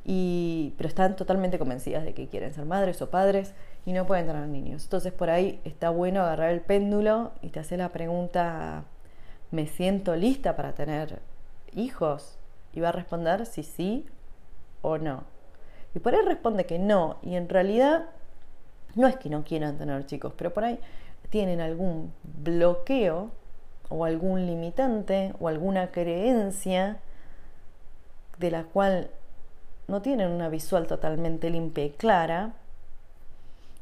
y, 0.05 0.75
pero 0.77 0.89
están 0.89 1.17
totalmente 1.17 1.59
convencidas 1.59 2.05
de 2.05 2.15
que 2.15 2.29
quieren 2.29 2.55
ser 2.55 2.65
madres 2.65 3.03
o 3.03 3.11
padres 3.11 3.55
y 3.85 3.93
no 3.93 4.07
pueden 4.07 4.27
tener 4.27 4.47
niños. 4.49 4.85
Entonces 4.85 5.13
por 5.13 5.31
ahí 5.31 5.61
está 5.65 5.91
bueno 5.91 6.23
agarrar 6.23 6.51
el 6.51 6.61
péndulo 6.61 7.33
y 7.43 7.49
te 7.49 7.61
hace 7.61 7.77
la 7.77 7.91
pregunta, 7.91 8.85
¿me 9.51 9.67
siento 9.67 10.17
lista 10.17 10.57
para 10.57 10.73
tener 10.75 11.21
hijos? 11.75 12.39
Y 12.73 12.81
va 12.81 12.91
a 12.91 12.93
responder 12.93 13.47
si 13.47 13.63
sí 13.63 14.07
o 14.83 14.99
no. 14.99 15.25
Y 15.95 15.99
por 15.99 16.15
ahí 16.15 16.21
responde 16.25 16.67
que 16.67 16.79
no. 16.79 17.19
Y 17.23 17.35
en 17.35 17.49
realidad 17.49 18.07
no 18.95 19.09
es 19.09 19.17
que 19.17 19.29
no 19.29 19.45
quieran 19.45 19.77
tener 19.77 20.07
chicos, 20.07 20.33
pero 20.37 20.53
por 20.53 20.65
ahí 20.65 20.79
tienen 21.31 21.61
algún 21.61 22.13
bloqueo 22.23 23.31
o 23.89 24.05
algún 24.05 24.47
limitante 24.47 25.35
o 25.41 25.49
alguna 25.49 25.91
creencia 25.91 26.99
de 28.39 28.51
la 28.51 28.65
cual 28.65 29.11
no 29.91 30.03
tienen 30.03 30.31
una 30.31 30.49
visual 30.49 30.87
totalmente 30.87 31.51
limpia 31.51 31.85
y 31.85 31.91
clara, 31.91 32.53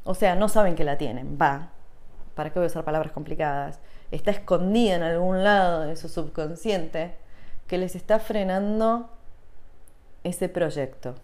o 0.04 0.14
sea, 0.14 0.34
no 0.34 0.48
saben 0.48 0.74
que 0.74 0.84
la 0.84 0.96
tienen, 0.96 1.38
va, 1.40 1.68
¿para 2.34 2.50
qué 2.50 2.58
voy 2.58 2.64
a 2.64 2.70
usar 2.70 2.84
palabras 2.84 3.12
complicadas? 3.12 3.78
Está 4.10 4.30
escondida 4.30 4.96
en 4.96 5.02
algún 5.02 5.44
lado 5.44 5.82
de 5.82 5.96
su 5.96 6.08
subconsciente 6.08 7.14
que 7.66 7.76
les 7.76 7.94
está 7.94 8.18
frenando 8.18 9.10
ese 10.24 10.48
proyecto. 10.48 11.14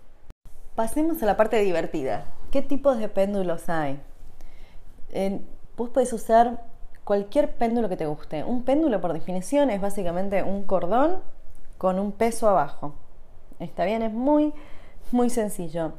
Pasemos 0.75 1.23
a 1.23 1.27
la 1.27 1.37
parte 1.37 1.59
divertida. 1.61 2.27
¿Qué 2.51 2.61
tipos 2.61 2.99
de 2.99 3.09
péndulos 3.09 3.69
hay? 3.69 4.01
vos 5.77 5.91
podés 5.91 6.13
usar 6.13 6.65
cualquier 7.05 7.55
péndulo 7.55 7.89
que 7.89 7.97
te 7.97 8.07
guste. 8.07 8.43
Un 8.43 8.65
péndulo, 8.65 9.01
por 9.01 9.13
definición, 9.13 9.71
es 9.71 9.81
básicamente 9.81 10.43
un 10.43 10.65
cordón 10.65 11.23
con 11.79 12.01
un 12.01 12.13
peso 12.13 12.49
abajo. 12.49 12.95
Está 13.61 13.85
bien, 13.85 14.03
es 14.03 14.13
muy 14.13 14.53
muy 15.13 15.31
sencillo. 15.31 15.93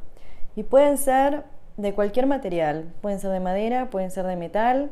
Y 0.55 0.63
pueden 0.63 0.97
ser 0.97 1.43
de 1.77 1.93
cualquier 1.93 2.27
material, 2.27 2.93
pueden 3.01 3.19
ser 3.19 3.31
de 3.31 3.39
madera, 3.39 3.89
pueden 3.89 4.11
ser 4.11 4.25
de 4.25 4.35
metal, 4.35 4.91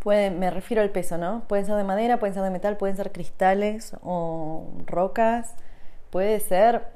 pueden, 0.00 0.38
me 0.38 0.50
refiero 0.50 0.82
al 0.82 0.90
peso, 0.90 1.18
¿no? 1.18 1.42
Pueden 1.48 1.66
ser 1.66 1.76
de 1.76 1.84
madera, 1.84 2.18
pueden 2.18 2.34
ser 2.34 2.42
de 2.42 2.50
metal, 2.50 2.76
pueden 2.76 2.96
ser 2.96 3.12
cristales 3.12 3.96
o 4.02 4.66
rocas, 4.86 5.54
puede 6.10 6.40
ser 6.40 6.86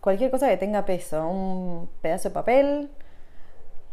cualquier 0.00 0.30
cosa 0.30 0.48
que 0.48 0.56
tenga 0.56 0.84
peso, 0.84 1.28
un 1.28 1.88
pedazo 2.00 2.28
de 2.28 2.34
papel, 2.34 2.90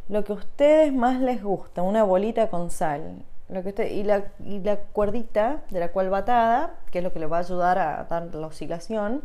lo 0.10 0.24
que 0.24 0.34
a 0.34 0.36
ustedes 0.36 0.94
más 0.94 1.20
les 1.20 1.44
gusta, 1.44 1.82
una 1.82 2.04
bolita 2.04 2.50
con 2.50 2.70
sal. 2.70 3.24
Lo 3.50 3.62
que 3.62 3.70
usted, 3.70 3.92
y, 3.92 4.04
la, 4.04 4.24
y 4.40 4.60
la 4.62 4.78
cuerdita 4.78 5.64
de 5.70 5.80
la 5.80 5.92
cual 5.92 6.12
va 6.12 6.20
atada, 6.20 6.76
que 6.92 7.00
es 7.00 7.04
lo 7.04 7.12
que 7.14 7.20
le 7.20 7.26
va 7.26 7.38
a 7.38 7.40
ayudar 7.42 7.78
a 7.78 8.04
dar 8.06 8.34
la 8.34 8.48
oscilación, 8.48 9.22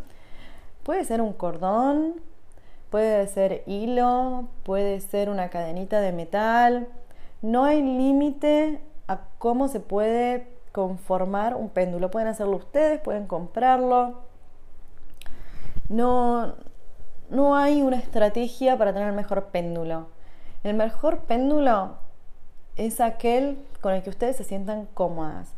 Puede 0.89 1.05
ser 1.05 1.21
un 1.21 1.35
cordón, 1.35 2.15
puede 2.89 3.27
ser 3.27 3.63
hilo, 3.67 4.49
puede 4.63 5.01
ser 5.01 5.29
una 5.29 5.51
cadenita 5.51 6.01
de 6.01 6.13
metal. 6.13 6.89
No 7.43 7.67
hay 7.67 7.83
límite 7.83 8.81
a 9.07 9.21
cómo 9.37 9.69
se 9.69 9.81
puede 9.81 10.49
conformar 10.73 11.57
un 11.57 11.69
péndulo. 11.69 12.11
Pueden 12.11 12.29
hacerlo 12.29 12.57
ustedes, 12.57 13.03
pueden 13.03 13.27
comprarlo. 13.27 14.21
No, 15.91 16.55
no 17.29 17.55
hay 17.55 17.83
una 17.83 17.99
estrategia 17.99 18.79
para 18.79 18.95
tener 18.95 19.09
el 19.09 19.15
mejor 19.15 19.49
péndulo. 19.49 20.07
El 20.65 20.75
mejor 20.75 21.19
péndulo 21.19 21.99
es 22.77 23.03
aquel 23.03 23.63
con 23.83 23.93
el 23.93 24.03
que 24.03 24.09
ustedes 24.09 24.37
se 24.37 24.45
sientan 24.45 24.87
cómodas. 24.95 25.53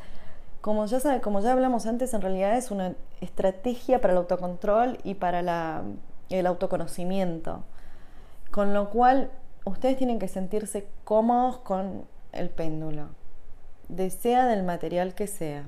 Como 0.61 0.85
ya, 0.85 1.21
como 1.23 1.41
ya 1.41 1.53
hablamos 1.53 1.87
antes, 1.87 2.13
en 2.13 2.21
realidad 2.21 2.57
es 2.57 2.71
una 2.71 2.95
estrategia 3.23 4.01
para 4.01 4.13
el 4.13 4.19
autocontrol 4.19 4.99
y 5.05 5.15
para 5.15 5.83
el 6.29 6.47
autoconocimiento. 6.47 7.65
Con 8.51 8.75
lo 8.75 8.91
cual, 8.91 9.31
ustedes 9.65 9.97
tienen 9.97 10.19
que 10.19 10.29
sentirse 10.29 10.87
cómodos 11.05 11.59
con 11.59 12.05
el 12.33 12.51
péndulo, 12.51 13.09
desea 13.89 14.47
del 14.47 14.63
material 14.63 15.15
que 15.15 15.27
sea. 15.27 15.67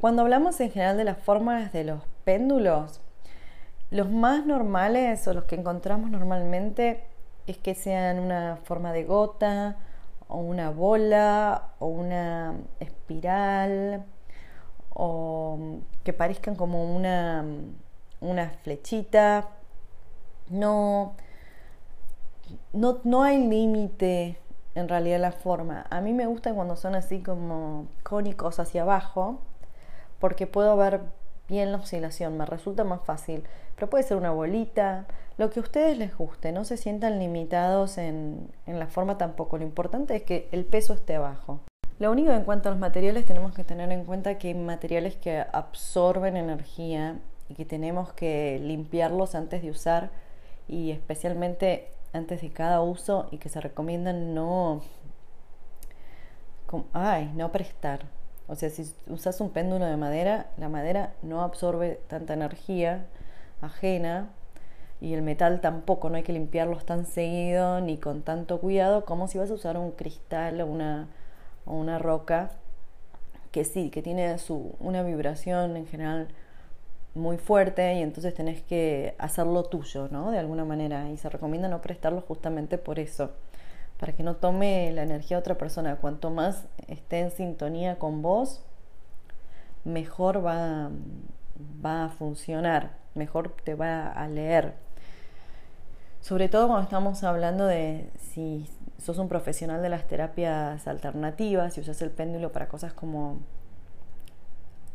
Cuando 0.00 0.22
hablamos 0.22 0.60
en 0.60 0.70
general 0.70 0.96
de 0.96 1.04
las 1.04 1.18
formas 1.18 1.72
de 1.72 1.84
los 1.84 2.02
péndulos, 2.24 3.00
los 3.90 4.10
más 4.10 4.46
normales 4.46 5.28
o 5.28 5.34
los 5.34 5.44
que 5.44 5.56
encontramos 5.56 6.10
normalmente 6.10 7.04
es 7.46 7.58
que 7.58 7.74
sean 7.74 8.18
una 8.18 8.56
forma 8.64 8.92
de 8.92 9.04
gota 9.04 9.76
o 10.28 10.38
una 10.38 10.70
bola 10.70 11.68
o 11.78 11.86
una 11.86 12.54
espiral 12.80 14.06
o 14.94 15.58
que 16.04 16.12
parezcan 16.12 16.54
como 16.54 16.84
una, 16.94 17.44
una 18.20 18.50
flechita. 18.62 19.48
No, 20.48 21.14
no, 22.72 23.00
no 23.04 23.22
hay 23.22 23.38
límite 23.46 24.38
en 24.74 24.88
realidad 24.88 25.20
la 25.20 25.32
forma. 25.32 25.86
A 25.90 26.00
mí 26.00 26.12
me 26.12 26.26
gusta 26.26 26.54
cuando 26.54 26.76
son 26.76 26.94
así 26.94 27.20
como 27.20 27.86
cónicos 28.02 28.58
hacia 28.58 28.82
abajo, 28.82 29.40
porque 30.18 30.46
puedo 30.46 30.76
ver 30.76 31.00
bien 31.48 31.72
la 31.72 31.78
oscilación, 31.78 32.36
me 32.36 32.46
resulta 32.46 32.84
más 32.84 33.02
fácil. 33.02 33.44
Pero 33.74 33.90
puede 33.90 34.04
ser 34.04 34.16
una 34.16 34.30
bolita, 34.30 35.06
lo 35.38 35.50
que 35.50 35.60
a 35.60 35.62
ustedes 35.62 35.98
les 35.98 36.16
guste, 36.16 36.52
no 36.52 36.64
se 36.64 36.76
sientan 36.76 37.18
limitados 37.18 37.98
en, 37.98 38.50
en 38.66 38.78
la 38.78 38.86
forma 38.86 39.18
tampoco. 39.18 39.58
Lo 39.58 39.64
importante 39.64 40.16
es 40.16 40.22
que 40.22 40.48
el 40.52 40.64
peso 40.64 40.94
esté 40.94 41.16
abajo. 41.16 41.60
Lo 41.98 42.10
único 42.10 42.32
en 42.32 42.44
cuanto 42.44 42.68
a 42.68 42.72
los 42.72 42.80
materiales 42.80 43.26
tenemos 43.26 43.52
que 43.52 43.64
tener 43.64 43.90
en 43.92 44.04
cuenta 44.04 44.38
que 44.38 44.48
hay 44.48 44.54
materiales 44.54 45.16
que 45.16 45.44
absorben 45.52 46.36
energía 46.36 47.18
y 47.48 47.54
que 47.54 47.64
tenemos 47.64 48.12
que 48.12 48.58
limpiarlos 48.60 49.34
antes 49.34 49.62
de 49.62 49.70
usar 49.70 50.10
y 50.68 50.90
especialmente 50.90 51.88
antes 52.12 52.42
de 52.42 52.50
cada 52.50 52.80
uso 52.82 53.28
y 53.30 53.38
que 53.38 53.48
se 53.48 53.60
recomiendan 53.60 54.34
no 54.34 54.82
ay, 56.92 57.30
no 57.34 57.52
prestar. 57.52 58.00
O 58.48 58.56
sea, 58.56 58.70
si 58.70 58.92
usas 59.08 59.40
un 59.40 59.50
péndulo 59.50 59.84
de 59.86 59.96
madera, 59.96 60.46
la 60.56 60.68
madera 60.68 61.14
no 61.22 61.42
absorbe 61.42 62.00
tanta 62.08 62.34
energía 62.34 63.06
ajena 63.60 64.30
y 65.00 65.14
el 65.14 65.22
metal 65.22 65.60
tampoco, 65.60 66.10
no 66.10 66.16
hay 66.16 66.22
que 66.22 66.32
limpiarlos 66.32 66.84
tan 66.84 67.06
seguido 67.06 67.80
ni 67.80 67.98
con 67.98 68.22
tanto 68.22 68.60
cuidado 68.60 69.04
como 69.04 69.28
si 69.28 69.38
vas 69.38 69.50
a 69.50 69.54
usar 69.54 69.76
un 69.76 69.92
cristal 69.92 70.60
o 70.60 70.66
una 70.66 71.08
o 71.64 71.74
una 71.74 71.98
roca 71.98 72.52
que 73.50 73.64
sí, 73.64 73.90
que 73.90 74.02
tiene 74.02 74.38
su, 74.38 74.74
una 74.80 75.02
vibración 75.02 75.76
en 75.76 75.86
general 75.86 76.28
muy 77.14 77.36
fuerte 77.36 77.94
y 77.94 78.02
entonces 78.02 78.34
tenés 78.34 78.62
que 78.62 79.14
hacerlo 79.18 79.64
tuyo, 79.64 80.08
¿no? 80.10 80.30
De 80.30 80.38
alguna 80.38 80.64
manera. 80.64 81.10
Y 81.10 81.18
se 81.18 81.28
recomienda 81.28 81.68
no 81.68 81.82
prestarlo 81.82 82.22
justamente 82.22 82.78
por 82.78 82.98
eso, 82.98 83.30
para 83.98 84.14
que 84.14 84.22
no 84.22 84.36
tome 84.36 84.90
la 84.92 85.02
energía 85.02 85.36
de 85.36 85.40
otra 85.40 85.58
persona. 85.58 85.96
Cuanto 85.96 86.30
más 86.30 86.64
esté 86.88 87.20
en 87.20 87.30
sintonía 87.30 87.98
con 87.98 88.22
vos, 88.22 88.62
mejor 89.84 90.44
va, 90.44 90.90
va 91.84 92.06
a 92.06 92.08
funcionar, 92.08 92.92
mejor 93.14 93.54
te 93.64 93.74
va 93.74 94.06
a 94.08 94.26
leer. 94.28 94.74
Sobre 96.20 96.48
todo 96.48 96.68
cuando 96.68 96.84
estamos 96.84 97.24
hablando 97.24 97.66
de 97.66 98.08
si 98.16 98.68
sos 99.02 99.18
un 99.18 99.28
profesional 99.28 99.82
de 99.82 99.88
las 99.88 100.06
terapias 100.06 100.86
alternativas, 100.86 101.74
si 101.74 101.80
usas 101.80 102.00
el 102.02 102.10
péndulo 102.10 102.52
para 102.52 102.68
cosas 102.68 102.92
como 102.92 103.40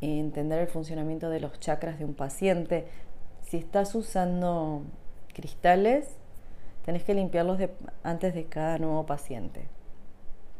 entender 0.01 0.59
el 0.59 0.67
funcionamiento 0.67 1.29
de 1.29 1.39
los 1.39 1.59
chakras 1.59 1.99
de 1.99 2.05
un 2.05 2.13
paciente, 2.13 2.87
si 3.41 3.57
estás 3.57 3.93
usando 3.95 4.83
cristales, 5.33 6.15
tenés 6.85 7.03
que 7.03 7.13
limpiarlos 7.13 7.59
antes 8.03 8.33
de 8.33 8.45
cada 8.45 8.77
nuevo 8.77 9.05
paciente, 9.05 9.67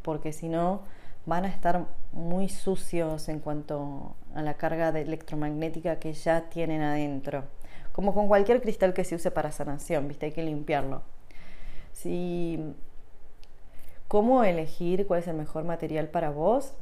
porque 0.02 0.32
si 0.32 0.48
no 0.48 0.82
van 1.24 1.44
a 1.44 1.48
estar 1.48 1.86
muy 2.12 2.48
sucios 2.48 3.28
en 3.28 3.40
cuanto 3.40 4.16
a 4.34 4.42
la 4.42 4.54
carga 4.54 4.88
electromagnética 4.88 5.98
que 5.98 6.12
ya 6.14 6.48
tienen 6.48 6.80
adentro. 6.80 7.44
Como 7.92 8.14
con 8.14 8.28
cualquier 8.28 8.62
cristal 8.62 8.94
que 8.94 9.04
se 9.04 9.14
use 9.14 9.30
para 9.30 9.52
sanación, 9.52 10.08
¿viste? 10.08 10.26
Hay 10.26 10.32
que 10.32 10.42
limpiarlo. 10.42 11.02
Si, 11.92 12.74
¿Cómo 14.08 14.42
elegir 14.42 15.06
cuál 15.06 15.20
es 15.20 15.28
el 15.28 15.36
mejor 15.36 15.64
material 15.64 16.08
para 16.08 16.30
vos? 16.30 16.72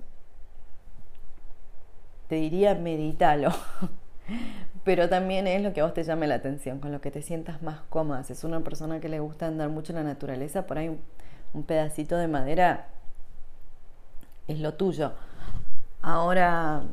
Te 2.29 2.37
diría 2.37 2.75
medítalo. 2.75 3.51
pero 4.87 5.09
también 5.09 5.49
es 5.49 5.63
lo 5.63 5.73
que 5.73 5.81
a 5.81 5.85
vos 5.85 5.95
te 5.95 6.05
llame 6.05 6.29
la 6.29 6.37
atención, 6.37 6.79
con 6.79 6.93
lo 6.93 7.01
que 7.01 7.11
te 7.11 7.21
sientas 7.21 7.61
más 7.61 7.81
cómoda. 7.89 8.23
Si 8.23 8.35
es 8.35 8.45
una 8.45 8.61
persona 8.61 9.01
que 9.01 9.09
le 9.09 9.19
gusta 9.19 9.49
andar 9.49 9.69
mucho 9.69 9.93
en 9.93 9.97
la 9.97 10.05
naturaleza, 10.05 10.67
por 10.69 10.79
ahí 10.79 10.97
un, 11.53 11.63
pedacito 11.65 12.17
de 12.17 12.29
madera 12.29 12.87
es 14.47 14.61
lo 14.61 14.75
tuyo. 14.75 15.13
Ahora, 16.03 16.85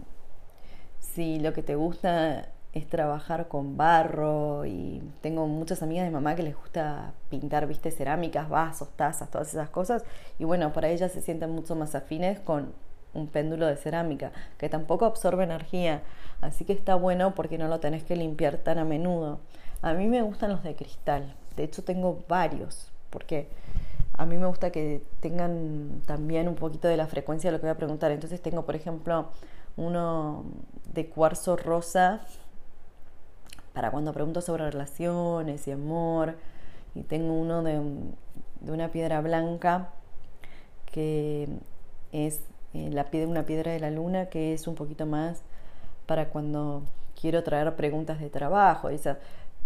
si 1.00 1.40
lo 1.40 1.54
que 1.54 1.62
te 1.62 1.76
gusta 1.76 2.50
es 2.74 2.88
trabajar 2.88 3.48
con 3.48 3.78
barro 3.78 4.66
y 4.66 5.02
tengo 5.22 5.48
muchas 5.48 5.84
amigas 5.84 6.06
de 6.06 6.12
mamá 6.12 6.36
que 6.36 6.44
les 6.44 6.56
gusta 6.56 7.14
pintar, 7.30 7.68
viste, 7.68 7.92
cerámicas, 7.92 8.50
vasos, 8.50 8.90
tazas, 8.96 9.30
todas 9.30 9.50
esas 9.50 9.70
cosas 9.70 10.04
y 10.40 10.44
bueno, 10.44 10.74
para 10.74 10.90
ellas 10.90 11.12
se 11.12 11.22
sienten 11.22 11.52
mucho 11.52 11.76
más 11.76 11.96
afines 11.96 12.40
con 12.40 12.74
un 13.14 13.28
péndulo 13.28 13.68
de 13.68 13.76
cerámica 13.76 14.32
que 14.58 14.70
tampoco 14.70 15.06
absorbe 15.06 15.44
energía 15.44 16.02
Así 16.44 16.66
que 16.66 16.74
está 16.74 16.96
bueno 16.96 17.34
porque 17.36 17.58
no 17.58 17.70
lo 17.70 17.80
tenés 17.80 18.04
que 18.04 18.18
limpiar 18.18 18.58
tan 18.58 18.78
a 18.78 18.84
menudo. 18.84 19.40
A 19.82 19.94
mí 19.94 20.08
me 20.08 20.22
gustan 20.22 20.52
los 20.52 20.62
de 20.62 20.76
cristal. 20.76 21.34
De 21.56 21.64
hecho 21.64 21.84
tengo 21.84 22.24
varios 22.28 22.92
porque 23.10 23.48
a 24.18 24.26
mí 24.26 24.38
me 24.38 24.46
gusta 24.46 24.70
que 24.70 25.02
tengan 25.22 26.02
también 26.06 26.50
un 26.50 26.56
poquito 26.56 26.88
de 26.90 26.98
la 26.98 27.08
frecuencia 27.08 27.50
de 27.50 27.54
lo 27.54 27.62
que 27.62 27.68
voy 27.68 27.72
a 27.72 27.78
preguntar. 27.78 28.12
Entonces 28.12 28.42
tengo, 28.42 28.66
por 28.66 28.76
ejemplo, 28.76 29.30
uno 29.78 30.44
de 30.94 31.08
cuarzo 31.08 31.56
rosa 31.56 32.26
para 33.74 33.92
cuando 33.92 34.14
pregunto 34.14 34.42
sobre 34.42 34.70
relaciones 34.70 35.68
y 35.68 35.72
amor. 35.72 36.36
Y 36.96 37.02
tengo 37.02 37.34
uno 37.34 37.64
de, 37.64 37.82
una 38.62 38.90
piedra 38.90 39.22
blanca 39.22 39.90
que 40.92 41.48
es 42.12 42.42
eh, 42.74 42.90
la 42.92 43.08
una 43.28 43.46
piedra 43.46 43.72
de 43.72 43.80
la 43.80 43.90
luna 43.90 44.28
que 44.28 44.54
es 44.54 44.68
un 44.68 44.76
poquito 44.76 45.06
más 45.06 45.42
para 46.06 46.30
cuando 46.30 46.84
quiero 47.20 47.44
traer 47.44 47.76
preguntas 47.76 48.20
de 48.20 48.30
trabajo. 48.30 48.90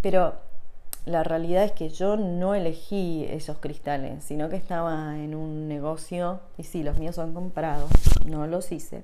Pero 0.01 0.35
la 1.05 1.23
realidad 1.23 1.63
es 1.63 1.71
que 1.71 1.89
yo 1.89 2.17
no 2.17 2.53
elegí 2.53 3.25
esos 3.29 3.57
cristales, 3.59 4.23
sino 4.23 4.49
que 4.49 4.57
estaba 4.57 5.17
en 5.17 5.35
un 5.35 5.67
negocio, 5.67 6.41
y 6.57 6.63
sí, 6.63 6.83
los 6.83 6.97
míos 6.97 7.15
son 7.15 7.33
comprados, 7.33 7.89
no 8.25 8.45
los 8.45 8.71
hice. 8.71 9.03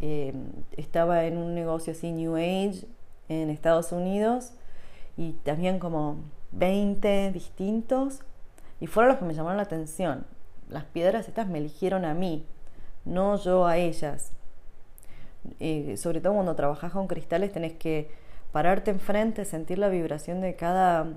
Eh, 0.00 0.34
estaba 0.76 1.24
en 1.24 1.38
un 1.38 1.54
negocio 1.54 1.92
así, 1.94 2.12
New 2.12 2.36
Age, 2.36 2.86
en 3.28 3.50
Estados 3.50 3.92
Unidos, 3.92 4.52
y 5.16 5.32
también 5.32 5.78
como 5.78 6.16
20 6.52 7.30
distintos, 7.32 8.20
y 8.80 8.86
fueron 8.86 9.10
los 9.10 9.18
que 9.18 9.24
me 9.24 9.34
llamaron 9.34 9.56
la 9.56 9.62
atención. 9.62 10.26
Las 10.68 10.84
piedras 10.84 11.28
estas 11.28 11.46
me 11.46 11.58
eligieron 11.58 12.04
a 12.04 12.14
mí, 12.14 12.46
no 13.04 13.36
yo 13.36 13.66
a 13.66 13.76
ellas. 13.76 14.32
Eh, 15.60 15.96
sobre 15.96 16.20
todo 16.20 16.34
cuando 16.34 16.54
trabajas 16.54 16.92
con 16.92 17.06
cristales, 17.06 17.52
tenés 17.52 17.74
que 17.74 18.10
pararte 18.52 18.90
enfrente, 18.90 19.44
sentir 19.44 19.78
la 19.78 19.88
vibración 19.88 20.40
de 20.40 20.56
cada, 20.56 21.08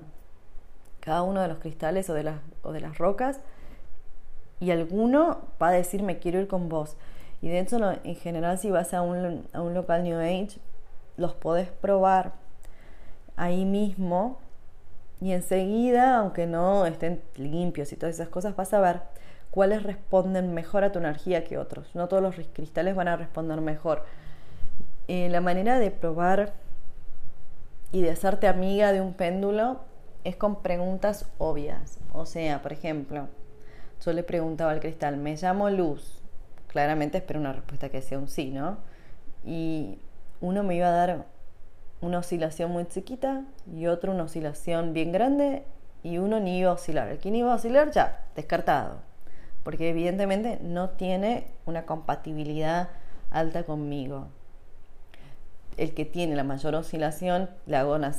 cada 1.00 1.22
uno 1.22 1.40
de 1.40 1.48
los 1.48 1.58
cristales 1.58 2.10
o 2.10 2.14
de, 2.14 2.24
las, 2.24 2.40
o 2.62 2.72
de 2.72 2.80
las 2.80 2.98
rocas, 2.98 3.40
y 4.60 4.70
alguno 4.70 5.38
va 5.62 5.68
a 5.68 5.72
decir 5.72 6.02
me 6.02 6.18
quiero 6.18 6.40
ir 6.40 6.48
con 6.48 6.68
vos. 6.68 6.96
Y 7.40 7.48
de 7.48 7.60
hecho, 7.60 7.78
en 8.02 8.16
general, 8.16 8.58
si 8.58 8.70
vas 8.70 8.92
a 8.92 9.02
un, 9.02 9.46
a 9.52 9.62
un 9.62 9.72
local 9.72 10.02
New 10.02 10.18
Age, 10.18 10.58
los 11.18 11.34
podés 11.34 11.70
probar 11.70 12.32
ahí 13.36 13.66
mismo 13.66 14.38
y 15.20 15.32
enseguida, 15.32 16.16
aunque 16.18 16.46
no 16.46 16.86
estén 16.86 17.20
limpios 17.36 17.92
y 17.92 17.96
todas 17.96 18.14
esas 18.14 18.28
cosas, 18.28 18.56
vas 18.56 18.72
a 18.72 18.80
ver 18.80 19.02
cuáles 19.50 19.82
responden 19.82 20.54
mejor 20.54 20.84
a 20.84 20.92
tu 20.92 21.00
energía 21.00 21.44
que 21.44 21.58
otros. 21.58 21.94
No 21.94 22.08
todos 22.08 22.22
los 22.22 22.36
cristales 22.52 22.94
van 22.94 23.08
a 23.08 23.16
responder 23.16 23.60
mejor. 23.60 24.04
Eh, 25.08 25.28
la 25.28 25.40
manera 25.40 25.78
de 25.78 25.90
probar 25.90 26.52
y 27.90 28.02
de 28.02 28.10
hacerte 28.10 28.46
amiga 28.46 28.92
de 28.92 29.00
un 29.00 29.14
péndulo 29.14 29.80
es 30.22 30.36
con 30.36 30.62
preguntas 30.62 31.26
obvias. 31.38 31.98
O 32.12 32.26
sea, 32.26 32.62
por 32.62 32.72
ejemplo, 32.72 33.28
yo 34.04 34.12
le 34.12 34.22
preguntaba 34.22 34.70
al 34.70 34.80
cristal, 34.80 35.16
me 35.16 35.36
llamo 35.36 35.68
Luz. 35.70 36.22
Claramente 36.68 37.18
espero 37.18 37.40
una 37.40 37.52
respuesta 37.52 37.88
que 37.88 38.02
sea 38.02 38.18
un 38.18 38.28
sí, 38.28 38.50
¿no? 38.50 38.78
Y 39.44 39.98
uno 40.40 40.62
me 40.62 40.76
iba 40.76 40.88
a 40.88 40.92
dar 40.92 41.26
una 42.00 42.18
oscilación 42.18 42.70
muy 42.70 42.86
chiquita 42.86 43.44
y 43.74 43.86
otro 43.86 44.12
una 44.12 44.24
oscilación 44.24 44.92
bien 44.92 45.12
grande 45.12 45.64
y 46.02 46.18
uno 46.18 46.40
ni 46.40 46.58
iba 46.58 46.70
a 46.70 46.74
oscilar. 46.74 47.08
El 47.08 47.18
que 47.18 47.30
ni 47.30 47.38
iba 47.38 47.52
a 47.52 47.56
oscilar 47.56 47.90
ya, 47.90 48.24
descartado 48.36 49.08
porque 49.68 49.90
evidentemente 49.90 50.58
no 50.62 50.88
tiene 50.88 51.46
una 51.66 51.84
compatibilidad 51.84 52.88
alta 53.30 53.64
conmigo. 53.64 54.28
El 55.76 55.92
que 55.92 56.06
tiene 56.06 56.36
la 56.36 56.42
mayor 56.42 56.74
oscilación, 56.74 57.50
le 57.66 57.76
hago 57.76 57.94
una, 57.94 58.14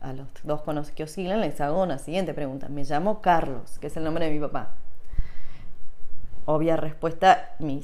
a 0.00 0.12
los 0.12 0.28
dos 0.44 0.62
conos 0.62 0.92
que 0.92 1.02
oscilan, 1.02 1.40
les 1.40 1.60
hago 1.60 1.82
una 1.82 1.98
siguiente 1.98 2.34
pregunta. 2.34 2.68
Me 2.68 2.84
llamo 2.84 3.20
Carlos, 3.20 3.80
que 3.80 3.88
es 3.88 3.96
el 3.96 4.04
nombre 4.04 4.26
de 4.26 4.30
mi 4.30 4.38
papá. 4.38 4.76
Obvia 6.44 6.76
respuesta, 6.76 7.54
mi, 7.58 7.82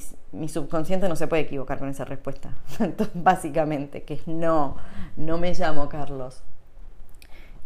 subconsciente 0.49 1.07
no 1.07 1.15
se 1.15 1.27
puede 1.27 1.43
equivocar 1.43 1.79
con 1.79 1.89
esa 1.89 2.05
respuesta. 2.05 2.55
Entonces, 2.79 3.15
básicamente, 3.15 4.03
que 4.03 4.15
es 4.15 4.27
no, 4.27 4.77
no 5.15 5.37
me 5.37 5.53
llamo 5.53 5.89
Carlos. 5.89 6.43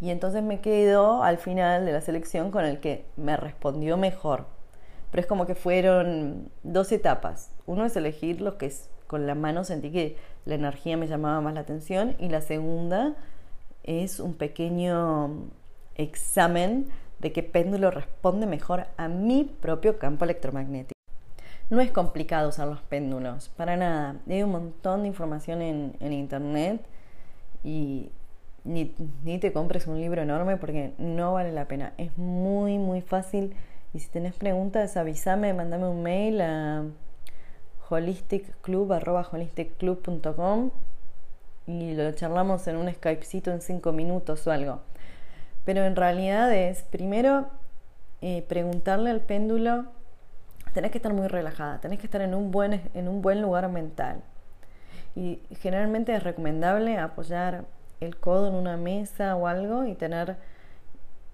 Y 0.02 0.10
entonces 0.10 0.44
me 0.44 0.60
quedo 0.60 1.24
al 1.24 1.38
final 1.38 1.86
de 1.86 1.94
la 1.94 2.02
selección 2.02 2.52
con 2.52 2.66
el 2.66 2.82
que 2.82 3.06
me 3.16 3.38
respondió 3.38 3.96
mejor 3.96 4.48
pero 5.14 5.22
es 5.22 5.28
como 5.28 5.46
que 5.46 5.54
fueron 5.54 6.50
dos 6.64 6.92
etapas. 6.92 7.52
Uno 7.68 7.86
es 7.86 7.96
elegir 7.96 8.42
lo 8.42 8.58
que 8.58 8.74
con 9.06 9.28
la 9.28 9.36
mano 9.36 9.64
sentí 9.64 9.92
que 9.92 10.18
la 10.44 10.56
energía 10.56 10.98
me 10.98 11.08
llamaba 11.08 11.40
más 11.40 11.54
la 11.54 11.60
atención 11.60 12.16
y 12.18 12.30
la 12.30 12.42
segunda 12.42 13.14
es 13.84 14.20
un 14.20 14.34
pequeño 14.34 15.52
examen 15.94 16.88
de 17.24 17.32
qué 17.32 17.42
péndulo 17.42 17.90
responde 17.90 18.46
mejor 18.46 18.86
a 18.98 19.08
mi 19.08 19.46
propio 19.46 19.98
campo 19.98 20.26
electromagnético. 20.26 20.94
No 21.70 21.80
es 21.80 21.90
complicado 21.90 22.50
usar 22.50 22.68
los 22.68 22.82
péndulos, 22.82 23.48
para 23.56 23.78
nada. 23.78 24.18
Hay 24.30 24.44
un 24.44 24.52
montón 24.52 25.04
de 25.04 25.08
información 25.08 25.62
en, 25.62 26.14
internet 26.14 26.82
y 27.64 28.12
ni, 28.66 28.94
ni, 29.24 29.40
te 29.40 29.54
compres 29.54 29.88
un 29.88 30.00
libro 30.00 30.22
enorme 30.22 30.58
porque 30.58 30.92
no 30.98 31.34
vale 31.34 31.54
la 31.54 31.66
pena. 31.66 31.94
Es 31.98 32.16
muy, 32.18 32.78
muy 32.78 33.02
fácil 33.02 33.56
y 33.94 34.00
si 34.00 34.10
tenés 34.10 34.36
preguntas, 34.36 34.98
avísame, 34.98 35.54
mandame 35.54 35.88
un 35.88 36.04
mail 36.04 36.42
a 36.42 36.84
holisticclub.com 37.90 40.72
y 41.66 41.94
lo 41.94 42.12
charlamos 42.12 42.68
en 42.68 42.76
un 42.76 42.94
Skypecito 42.94 43.52
en 43.52 43.62
cinco 43.62 43.94
minutos 43.94 44.46
o 44.46 44.52
algo. 44.52 44.82
Pero 45.65 45.84
en 45.84 45.95
realidad 45.95 46.54
es, 46.54 46.84
primero, 46.84 47.47
eh, 48.21 48.43
preguntarle 48.47 49.10
al 49.10 49.21
péndulo, 49.21 49.86
tenés 50.73 50.91
que 50.91 50.97
estar 50.97 51.13
muy 51.13 51.28
relajada, 51.28 51.80
tenés 51.80 51.99
que 51.99 52.08
estar 52.08 52.21
en 52.21 52.34
un 52.34 52.52
buen, 52.52 52.89
en 52.93 53.08
un 53.08 53.21
buen 53.21 53.41
lugar 53.41 53.69
mental. 53.69 54.21
Y 55.15 55.41
generalmente 55.62 56.15
es 56.15 56.23
recomendable 56.23 56.97
apoyar 56.97 57.65
el 58.02 58.17
codo 58.17 58.47
en 58.47 58.56
una 58.56 58.78
mesa 58.78 59.36
o 59.36 59.47
algo 59.47 59.86
y 59.86 59.95
tener, 59.95 60.38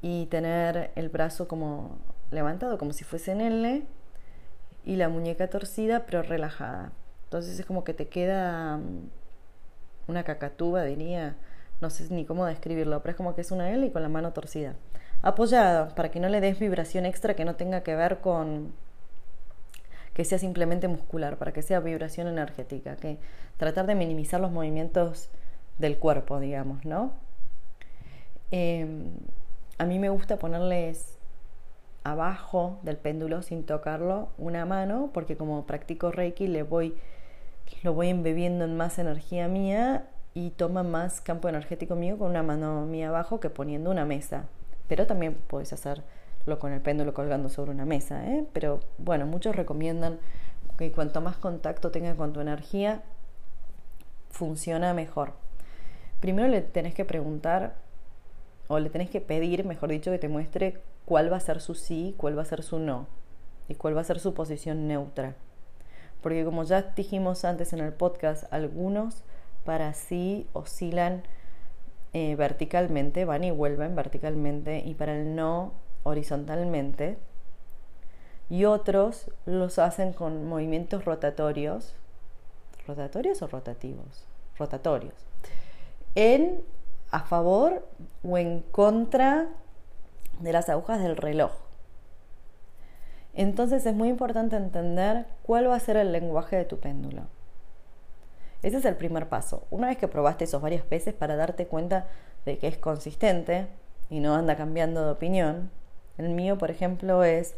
y 0.01 0.25
tener 0.27 0.91
el 0.95 1.09
brazo 1.09 1.47
como 1.47 1.97
levantado 2.31 2.77
como 2.77 2.93
si 2.93 3.03
fuese 3.03 3.31
en 3.31 3.41
L 3.41 3.83
y 4.85 4.95
la 4.95 5.09
muñeca 5.09 5.47
torcida 5.47 6.05
pero 6.05 6.21
relajada. 6.21 6.91
Entonces 7.25 7.59
es 7.59 7.65
como 7.65 7.83
que 7.83 7.93
te 7.93 8.07
queda 8.07 8.77
mm, 8.77 9.09
una 10.07 10.23
cacatúa, 10.23 10.83
diría, 10.83 11.35
no 11.81 11.89
sé 11.89 12.13
ni 12.13 12.25
cómo 12.25 12.45
describirlo, 12.45 13.01
pero 13.01 13.11
es 13.11 13.17
como 13.17 13.35
que 13.35 13.41
es 13.41 13.51
una 13.51 13.71
L 13.71 13.85
y 13.85 13.91
con 13.91 14.01
la 14.01 14.09
mano 14.09 14.33
torcida. 14.33 14.75
Apoyada, 15.21 15.89
para 15.95 16.11
que 16.11 16.19
no 16.19 16.29
le 16.29 16.41
des 16.41 16.59
vibración 16.59 17.05
extra 17.05 17.35
que 17.35 17.45
no 17.45 17.55
tenga 17.55 17.81
que 17.83 17.95
ver 17.95 18.19
con 18.19 18.73
que 20.13 20.25
sea 20.25 20.37
simplemente 20.37 20.87
muscular, 20.87 21.37
para 21.37 21.53
que 21.53 21.61
sea 21.61 21.79
vibración 21.79 22.27
energética, 22.27 22.97
que 22.97 23.17
tratar 23.57 23.87
de 23.87 23.95
minimizar 23.95 24.41
los 24.41 24.51
movimientos 24.51 25.29
del 25.77 25.97
cuerpo, 25.97 26.39
digamos, 26.41 26.83
¿no? 26.83 27.13
Em, 28.51 29.11
a 29.77 29.85
mí 29.85 29.99
me 29.99 30.09
gusta 30.09 30.37
ponerles 30.37 31.17
abajo 32.03 32.79
del 32.83 32.97
péndulo 32.97 33.41
sin 33.41 33.65
tocarlo 33.65 34.29
una 34.37 34.65
mano, 34.65 35.11
porque 35.13 35.37
como 35.37 35.65
practico 35.65 36.11
Reiki 36.11 36.47
le 36.47 36.63
voy, 36.63 36.95
lo 37.83 37.93
voy 37.93 38.09
embebiendo 38.09 38.65
en 38.65 38.75
más 38.75 38.99
energía 38.99 39.47
mía 39.47 40.09
y 40.33 40.51
toma 40.51 40.83
más 40.83 41.21
campo 41.21 41.49
energético 41.49 41.95
mío 41.95 42.17
con 42.17 42.29
una 42.29 42.43
mano 42.43 42.85
mía 42.85 43.09
abajo 43.09 43.39
que 43.39 43.49
poniendo 43.49 43.91
una 43.91 44.05
mesa. 44.05 44.45
Pero 44.87 45.07
también 45.07 45.35
puedes 45.47 45.73
hacerlo 45.73 46.03
con 46.59 46.71
el 46.71 46.81
péndulo 46.81 47.13
colgando 47.13 47.49
sobre 47.49 47.71
una 47.71 47.85
mesa. 47.85 48.25
¿eh? 48.27 48.45
Pero 48.53 48.79
bueno, 48.97 49.25
muchos 49.25 49.55
recomiendan 49.55 50.19
que 50.77 50.91
cuanto 50.91 51.21
más 51.21 51.37
contacto 51.37 51.91
tenga 51.91 52.15
con 52.15 52.33
tu 52.33 52.39
energía, 52.39 53.03
funciona 54.29 54.93
mejor. 54.93 55.33
Primero 56.19 56.47
le 56.47 56.61
tenés 56.61 56.93
que 56.93 57.05
preguntar, 57.05 57.75
o 58.67 58.79
le 58.79 58.89
tenés 58.89 59.09
que 59.09 59.21
pedir, 59.21 59.65
mejor 59.65 59.89
dicho, 59.89 60.11
que 60.11 60.19
te 60.19 60.29
muestre 60.29 60.81
cuál 61.05 61.31
va 61.31 61.37
a 61.37 61.41
ser 61.41 61.59
su 61.59 61.75
sí, 61.75 62.15
cuál 62.17 62.37
va 62.37 62.43
a 62.43 62.45
ser 62.45 62.63
su 62.63 62.79
no, 62.79 63.07
y 63.67 63.75
cuál 63.75 63.97
va 63.97 64.01
a 64.01 64.05
ser 64.05 64.19
su 64.19 64.33
posición 64.33 64.87
neutra. 64.87 65.35
Porque 66.21 66.45
como 66.45 66.63
ya 66.63 66.81
dijimos 66.81 67.45
antes 67.45 67.73
en 67.73 67.79
el 67.79 67.93
podcast, 67.93 68.51
algunos 68.53 69.23
para 69.65 69.93
sí 69.93 70.47
oscilan 70.53 71.23
eh, 72.13 72.35
verticalmente, 72.35 73.25
van 73.25 73.43
y 73.43 73.51
vuelven 73.51 73.95
verticalmente, 73.95 74.79
y 74.85 74.95
para 74.95 75.15
el 75.15 75.35
no 75.35 75.73
horizontalmente. 76.03 77.17
Y 78.49 78.65
otros 78.65 79.31
los 79.45 79.77
hacen 79.77 80.13
con 80.13 80.47
movimientos 80.47 81.05
rotatorios. 81.05 81.93
¿Rotatorios 82.87 83.41
o 83.43 83.47
rotativos? 83.47 84.25
Rotatorios. 84.57 85.13
En, 86.15 86.61
a 87.11 87.21
favor 87.21 87.87
o 88.23 88.37
en 88.37 88.61
contra 88.61 89.49
de 90.39 90.51
las 90.51 90.69
agujas 90.69 91.01
del 91.01 91.15
reloj. 91.15 91.51
Entonces 93.35 93.85
es 93.85 93.93
muy 93.93 94.09
importante 94.09 94.55
entender 94.55 95.27
cuál 95.43 95.69
va 95.69 95.75
a 95.75 95.79
ser 95.79 95.97
el 95.97 96.11
lenguaje 96.11 96.55
de 96.55 96.65
tu 96.65 96.79
péndulo. 96.79 97.23
Ese 98.61 98.77
es 98.77 98.85
el 98.85 98.95
primer 98.95 99.29
paso. 99.29 99.67
Una 99.69 99.87
vez 99.87 99.97
que 99.97 100.07
probaste 100.07 100.43
eso 100.43 100.59
varias 100.59 100.87
veces 100.89 101.13
para 101.13 101.35
darte 101.35 101.67
cuenta 101.67 102.07
de 102.45 102.57
que 102.57 102.67
es 102.67 102.77
consistente 102.77 103.67
y 104.09 104.19
no 104.19 104.35
anda 104.35 104.57
cambiando 104.57 105.05
de 105.05 105.11
opinión, 105.11 105.71
el 106.17 106.29
mío, 106.29 106.57
por 106.57 106.69
ejemplo, 106.69 107.23
es 107.23 107.55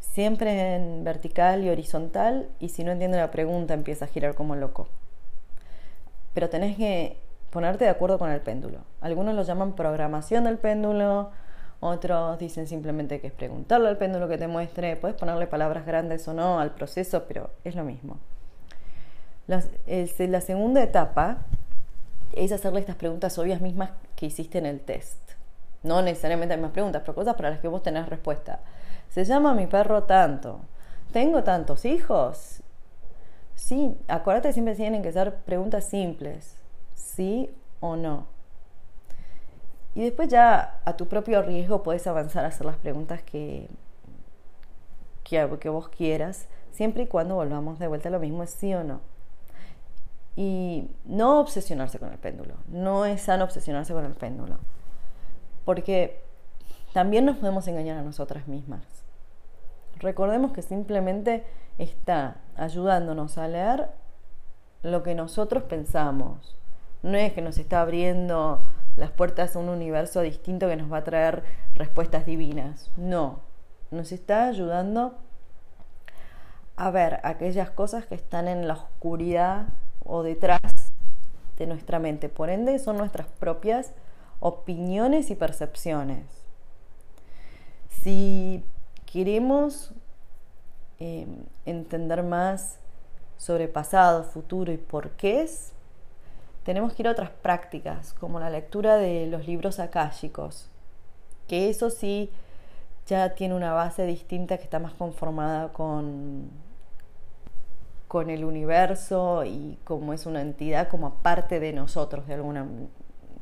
siempre 0.00 0.74
en 0.74 1.04
vertical 1.04 1.62
y 1.62 1.70
horizontal 1.70 2.48
y 2.58 2.70
si 2.70 2.82
no 2.82 2.92
entiende 2.92 3.18
la 3.18 3.30
pregunta 3.30 3.74
empieza 3.74 4.06
a 4.06 4.08
girar 4.08 4.34
como 4.34 4.56
loco. 4.56 4.88
Pero 6.34 6.50
tenés 6.50 6.76
que 6.76 7.18
ponerte 7.50 7.84
de 7.84 7.90
acuerdo 7.90 8.18
con 8.18 8.30
el 8.30 8.40
péndulo. 8.40 8.80
Algunos 9.00 9.34
lo 9.34 9.42
llaman 9.42 9.74
programación 9.74 10.44
del 10.44 10.58
péndulo, 10.58 11.30
otros 11.80 12.38
dicen 12.38 12.66
simplemente 12.66 13.20
que 13.20 13.28
es 13.28 13.32
preguntarle 13.32 13.88
al 13.88 13.98
péndulo 13.98 14.28
que 14.28 14.38
te 14.38 14.48
muestre. 14.48 14.96
Puedes 14.96 15.16
ponerle 15.16 15.46
palabras 15.46 15.86
grandes 15.86 16.26
o 16.26 16.34
no 16.34 16.58
al 16.58 16.74
proceso, 16.74 17.24
pero 17.28 17.50
es 17.64 17.74
lo 17.74 17.84
mismo. 17.84 18.18
La, 19.46 19.62
la 19.86 20.40
segunda 20.40 20.82
etapa 20.82 21.38
es 22.32 22.52
hacerle 22.52 22.80
estas 22.80 22.96
preguntas 22.96 23.38
obvias 23.38 23.60
mismas 23.60 23.90
que 24.16 24.26
hiciste 24.26 24.58
en 24.58 24.66
el 24.66 24.80
test. 24.80 25.18
No 25.82 26.02
necesariamente 26.02 26.54
hay 26.54 26.60
más 26.60 26.72
preguntas, 26.72 27.02
pero 27.02 27.14
cosas 27.14 27.34
para 27.34 27.50
las 27.50 27.60
que 27.60 27.68
vos 27.68 27.82
tenés 27.82 28.08
respuesta. 28.08 28.60
Se 29.08 29.24
llama 29.24 29.54
mi 29.54 29.66
perro 29.66 30.02
tanto. 30.02 30.60
¿Tengo 31.12 31.44
tantos 31.44 31.84
hijos? 31.84 32.60
Sí, 33.54 33.96
acuérdate 34.08 34.52
siempre 34.52 34.74
tienen 34.74 35.02
que 35.02 35.12
ser 35.12 35.34
preguntas 35.36 35.84
simples. 35.84 36.56
¿Sí 36.94 37.50
o 37.80 37.96
no? 37.96 38.26
Y 39.94 40.02
después 40.02 40.28
ya 40.28 40.80
a 40.84 40.96
tu 40.96 41.06
propio 41.06 41.40
riesgo 41.40 41.82
puedes 41.82 42.06
avanzar 42.06 42.44
a 42.44 42.48
hacer 42.48 42.66
las 42.66 42.76
preguntas 42.76 43.22
que, 43.22 43.68
que, 45.24 45.48
que 45.58 45.68
vos 45.70 45.88
quieras, 45.88 46.48
siempre 46.72 47.04
y 47.04 47.06
cuando 47.06 47.36
volvamos 47.36 47.78
de 47.78 47.86
vuelta 47.86 48.10
a 48.10 48.12
lo 48.12 48.20
mismo, 48.20 48.44
sí 48.46 48.74
o 48.74 48.84
no. 48.84 49.00
Y 50.36 50.90
no 51.04 51.40
obsesionarse 51.40 51.98
con 51.98 52.12
el 52.12 52.18
péndulo. 52.18 52.54
No 52.68 53.06
es 53.06 53.22
sano 53.22 53.44
obsesionarse 53.44 53.94
con 53.94 54.04
el 54.04 54.12
péndulo. 54.12 54.58
Porque 55.64 56.22
también 56.92 57.24
nos 57.24 57.36
podemos 57.36 57.66
engañar 57.68 57.98
a 57.98 58.02
nosotras 58.02 58.46
mismas. 58.46 58.82
Recordemos 59.98 60.52
que 60.52 60.62
simplemente 60.62 61.44
está 61.78 62.36
ayudándonos 62.56 63.38
a 63.38 63.48
leer 63.48 63.88
lo 64.82 65.02
que 65.02 65.14
nosotros 65.14 65.64
pensamos. 65.64 66.56
No 67.02 67.16
es 67.16 67.32
que 67.32 67.42
nos 67.42 67.58
está 67.58 67.80
abriendo 67.80 68.62
las 68.96 69.10
puertas 69.10 69.56
a 69.56 69.58
un 69.58 69.68
universo 69.68 70.20
distinto 70.20 70.68
que 70.68 70.76
nos 70.76 70.92
va 70.92 70.98
a 70.98 71.04
traer 71.04 71.44
respuestas 71.74 72.26
divinas. 72.26 72.90
No, 72.96 73.40
nos 73.90 74.12
está 74.12 74.46
ayudando 74.46 75.18
a 76.76 76.90
ver 76.90 77.20
aquellas 77.22 77.70
cosas 77.70 78.06
que 78.06 78.14
están 78.14 78.48
en 78.48 78.68
la 78.68 78.74
oscuridad 78.74 79.66
o 80.08 80.22
detrás 80.22 80.60
de 81.58 81.66
nuestra 81.66 81.98
mente. 81.98 82.28
Por 82.28 82.50
ende, 82.50 82.78
son 82.78 82.96
nuestras 82.96 83.26
propias 83.26 83.92
opiniones 84.40 85.30
y 85.30 85.34
percepciones. 85.34 86.24
Si 88.02 88.64
queremos 89.04 89.92
em, 90.98 91.44
entender 91.64 92.22
más 92.22 92.78
sobre 93.36 93.68
pasado, 93.68 94.24
futuro 94.24 94.72
y 94.72 94.76
por 94.76 95.10
qué 95.10 95.42
es, 95.42 95.72
tenemos 96.64 96.94
que 96.94 97.02
ir 97.02 97.08
a 97.08 97.12
otras 97.12 97.30
prácticas, 97.30 98.12
como 98.14 98.40
la 98.40 98.50
lectura 98.50 98.96
de 98.96 99.26
los 99.26 99.46
libros 99.46 99.78
akáshicos, 99.78 100.68
que 101.46 101.70
eso 101.70 101.90
sí 101.90 102.30
ya 103.06 103.34
tiene 103.34 103.54
una 103.54 103.72
base 103.72 104.04
distinta 104.04 104.58
que 104.58 104.64
está 104.64 104.78
más 104.78 104.94
conformada 104.94 105.72
con 105.72 106.50
con 108.08 108.30
el 108.30 108.44
universo 108.44 109.44
y 109.44 109.78
como 109.84 110.12
es 110.12 110.26
una 110.26 110.40
entidad 110.40 110.88
como 110.88 111.16
parte 111.16 111.60
de 111.60 111.72
nosotros 111.72 112.26
de 112.26 112.34
alguna, 112.34 112.66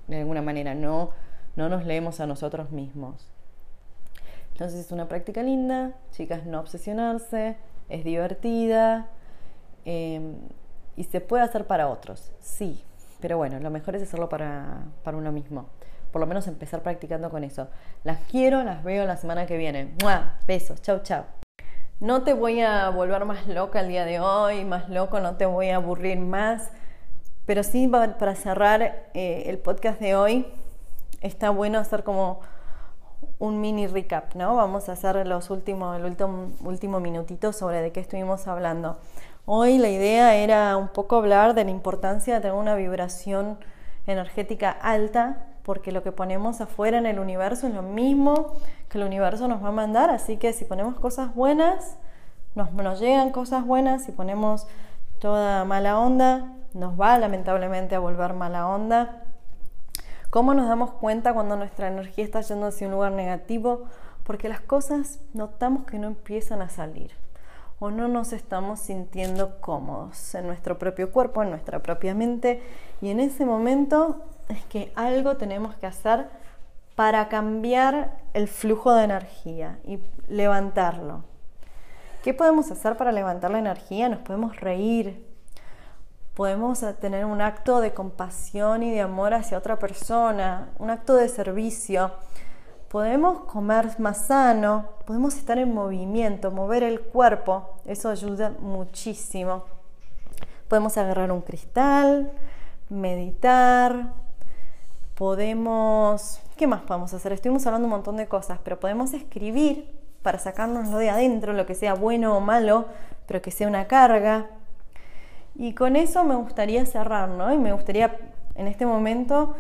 de 0.07 0.20
alguna 0.20 0.42
manera, 0.42 0.74
no, 0.74 1.11
no 1.57 1.68
nos 1.68 1.85
leemos 1.85 2.20
a 2.20 2.27
nosotros 2.27 2.70
mismos. 2.70 3.31
Entonces 4.53 4.81
es 4.81 4.92
una 4.92 5.09
práctica 5.09 5.42
linda, 5.42 5.92
chicas, 6.12 6.46
no 6.46 6.61
obsesionarse, 6.61 7.57
es 7.88 8.05
divertida 8.05 9.09
em, 9.85 10.37
y 10.96 11.05
se 11.05 11.20
puede 11.20 11.42
hacer 11.42 11.66
para 11.66 11.88
otros, 11.88 12.33
sí, 12.40 12.85
pero 13.20 13.37
bueno, 13.37 13.59
lo 13.59 13.70
mejor 13.70 13.96
es 13.96 14.03
hacerlo 14.03 14.29
para, 14.29 14.85
para 15.03 15.16
uno 15.16 15.33
mismo. 15.33 15.68
Por 16.12 16.20
lo 16.20 16.29
menos 16.29 16.46
empezar 16.46 16.83
practicando 16.83 17.29
con 17.29 17.42
eso. 17.42 17.68
Las 18.05 18.18
quiero, 18.31 18.62
las 18.62 18.85
veo 18.85 19.05
la 19.05 19.16
semana 19.16 19.46
que 19.46 19.57
viene. 19.57 19.96
¡Mua! 20.00 20.38
Besos, 20.46 20.81
chau, 20.81 21.00
chau. 21.03 21.24
No 22.04 22.22
te 22.22 22.34
voy 22.34 22.60
a 22.60 22.90
volver 22.90 23.24
más 23.24 23.46
loca 23.46 23.80
el 23.80 23.88
día 23.88 24.04
de 24.04 24.20
hoy, 24.20 24.66
más 24.66 24.90
loco, 24.90 25.20
no 25.20 25.36
te 25.36 25.46
voy 25.46 25.70
a 25.70 25.76
aburrir 25.76 26.18
más, 26.18 26.68
pero 27.46 27.62
sí 27.62 27.88
para 27.88 28.34
cerrar 28.34 29.08
eh, 29.14 29.44
el 29.46 29.56
podcast 29.56 29.98
de 30.00 30.14
hoy, 30.14 30.46
está 31.22 31.48
bueno 31.48 31.78
hacer 31.78 32.04
como 32.04 32.40
un 33.38 33.58
mini 33.58 33.86
recap, 33.86 34.34
¿no? 34.34 34.54
Vamos 34.54 34.90
a 34.90 34.92
hacer 34.92 35.26
los 35.26 35.48
últimos, 35.48 35.96
el 35.96 36.04
último, 36.04 36.50
último 36.62 37.00
minutito 37.00 37.54
sobre 37.54 37.80
de 37.80 37.90
qué 37.90 38.00
estuvimos 38.00 38.48
hablando. 38.48 38.98
Hoy 39.46 39.78
la 39.78 39.88
idea 39.88 40.36
era 40.36 40.76
un 40.76 40.88
poco 40.88 41.16
hablar 41.16 41.54
de 41.54 41.64
la 41.64 41.70
importancia 41.70 42.34
de 42.34 42.40
tener 42.42 42.54
una 42.54 42.74
vibración 42.74 43.56
energética 44.06 44.70
alta 44.70 45.46
porque 45.62 45.90
lo 45.90 46.02
que 46.02 46.12
ponemos 46.12 46.60
afuera 46.60 46.98
en 46.98 47.06
el 47.06 47.18
universo 47.18 47.66
es 47.66 47.72
lo 47.72 47.80
mismo 47.80 48.52
el 48.94 49.04
universo 49.04 49.48
nos 49.48 49.62
va 49.62 49.68
a 49.68 49.72
mandar, 49.72 50.11
así 50.11 50.37
que 50.37 50.52
si 50.52 50.64
ponemos 50.64 50.98
cosas 50.98 51.35
buenas, 51.35 51.96
nos, 52.54 52.72
nos 52.72 53.00
llegan 53.00 53.30
cosas 53.30 53.64
buenas, 53.64 54.04
si 54.04 54.12
ponemos 54.12 54.66
toda 55.18 55.64
mala 55.64 55.98
onda, 55.98 56.52
nos 56.74 57.00
va 57.00 57.18
lamentablemente 57.18 57.94
a 57.94 58.00
volver 58.00 58.35
mala 58.35 58.68
onda. 58.68 59.22
¿Cómo 60.30 60.54
nos 60.54 60.68
damos 60.68 60.90
cuenta 60.90 61.33
cuando 61.33 61.57
nuestra 61.57 61.88
energía 61.88 62.24
está 62.24 62.40
yendo 62.40 62.66
hacia 62.66 62.88
un 62.88 62.92
lugar 62.92 63.12
negativo? 63.12 63.85
Porque 64.24 64.48
las 64.48 64.61
cosas 64.61 65.20
notamos 65.33 65.85
que 65.85 65.98
no 65.98 66.09
empiezan 66.09 66.61
a 66.61 66.68
salir 66.68 67.12
o 67.78 67.90
no 67.90 68.09
nos 68.09 68.33
estamos 68.33 68.80
sintiendo 68.80 69.61
cómodos 69.61 70.35
en 70.35 70.46
nuestro 70.46 70.78
propio 70.78 71.12
cuerpo, 71.12 71.42
en 71.42 71.50
nuestra 71.50 71.80
propia 71.80 72.14
mente 72.14 72.62
y 73.00 73.11
en 73.11 73.20
ese 73.20 73.44
momento 73.44 74.22
es 74.48 74.64
que 74.66 74.92
algo 74.96 75.37
tenemos 75.37 75.74
que 75.76 75.87
hacer 75.87 76.28
para 76.94 77.28
cambiar 77.28 78.18
el 78.33 78.48
flujo 78.48 78.92
de 78.92 79.04
energía 79.04 79.78
y 79.85 79.98
levantarlo. 80.28 81.24
¿Qué 82.22 82.33
podemos 82.33 82.70
hacer 82.70 82.96
para 82.96 83.12
levantar 83.12 83.50
la 83.50 83.59
energía? 83.59 84.09
Nos 84.09 84.20
podemos 84.20 84.61
reír, 84.61 85.26
podemos 86.35 86.85
tener 87.00 87.24
un 87.24 87.40
acto 87.40 87.80
de 87.80 87.92
compasión 87.92 88.83
y 88.83 88.90
de 88.90 89.02
amor 89.02 89.35
hacia 89.35 89.59
otra 89.59 89.78
persona, 89.78 90.70
un 90.78 90.90
acto 90.90 91.16
de 91.16 91.28
servicio. 91.28 92.12
Podemos 92.88 93.40
comer 93.44 93.98
más 93.98 94.26
sano, 94.26 94.88
podemos 95.04 95.37
estar 95.37 95.59
en 95.59 95.74
movimiento, 95.74 96.50
mover 96.50 96.83
el 96.83 97.00
cuerpo, 97.00 97.80
eso 97.85 98.09
ayuda 98.09 98.52
muchísimo. 98.59 99.64
Podemos 100.68 100.96
agarrar 100.96 101.30
un 101.30 101.42
cristal, 101.42 102.33
meditar, 102.88 104.12
podemos, 105.14 106.40
¿qué 106.56 106.66
más 106.66 106.82
podemos 106.82 107.12
hacer? 107.14 107.32
Estuvimos 107.32 107.66
hablando 107.66 107.86
un 107.86 107.92
montón 107.92 108.16
de 108.16 108.26
cosas, 108.26 108.58
pero 108.62 108.78
podemos 108.78 109.12
escribir 109.12 109.92
para 110.22 110.38
sacárnoslo 110.38 110.98
de 110.98 111.10
adentro, 111.10 111.52
lo 111.52 111.66
que 111.66 111.74
sea 111.74 111.94
bueno 111.94 112.36
o 112.36 112.40
malo, 112.40 112.86
pero 113.26 113.42
que 113.42 113.50
sea 113.50 113.68
una 113.68 113.86
carga. 113.86 114.46
Y 115.54 115.74
con 115.74 115.96
eso 115.96 116.24
me 116.24 116.34
gustaría 116.34 116.84
cerrar, 116.86 117.28
¿no? 117.28 117.52
Y 117.52 117.58
me 117.58 117.72
gustaría 117.72 118.16
en 118.54 118.66
este 118.66 118.86
momento 118.86 119.54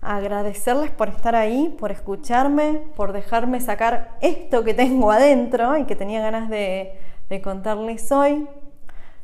agradecerles 0.00 0.90
por 0.90 1.08
estar 1.08 1.34
ahí, 1.34 1.74
por 1.78 1.92
escucharme, 1.92 2.82
por 2.96 3.12
dejarme 3.12 3.60
sacar 3.60 4.16
esto 4.20 4.64
que 4.64 4.74
tengo 4.74 5.10
adentro 5.12 5.76
y 5.76 5.84
que 5.84 5.96
tenía 5.96 6.20
ganas 6.20 6.48
de, 6.48 6.98
de 7.28 7.42
contarles 7.42 8.10
hoy. 8.10 8.48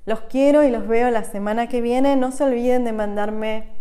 Los 0.05 0.21
quiero 0.21 0.63
y 0.63 0.71
los 0.71 0.87
veo 0.87 1.11
la 1.11 1.25
semana 1.25 1.69
que 1.69 1.81
viene. 1.81 2.15
No 2.15 2.31
se 2.31 2.45
olviden 2.45 2.85
de 2.85 2.93
mandarme 2.93 3.76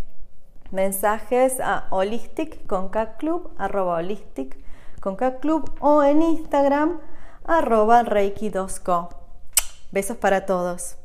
mensajes 0.76 1.60
a 1.60 1.88
holistic 1.90 2.68
con 2.68 2.90
arroba 3.58 3.96
holistic 3.96 4.58
o 5.80 6.04
en 6.04 6.22
Instagram 6.22 7.00
arroba 7.46 8.04
reiki2co. 8.04 9.10
Besos 9.92 10.18
para 10.18 10.46
todos. 10.46 10.98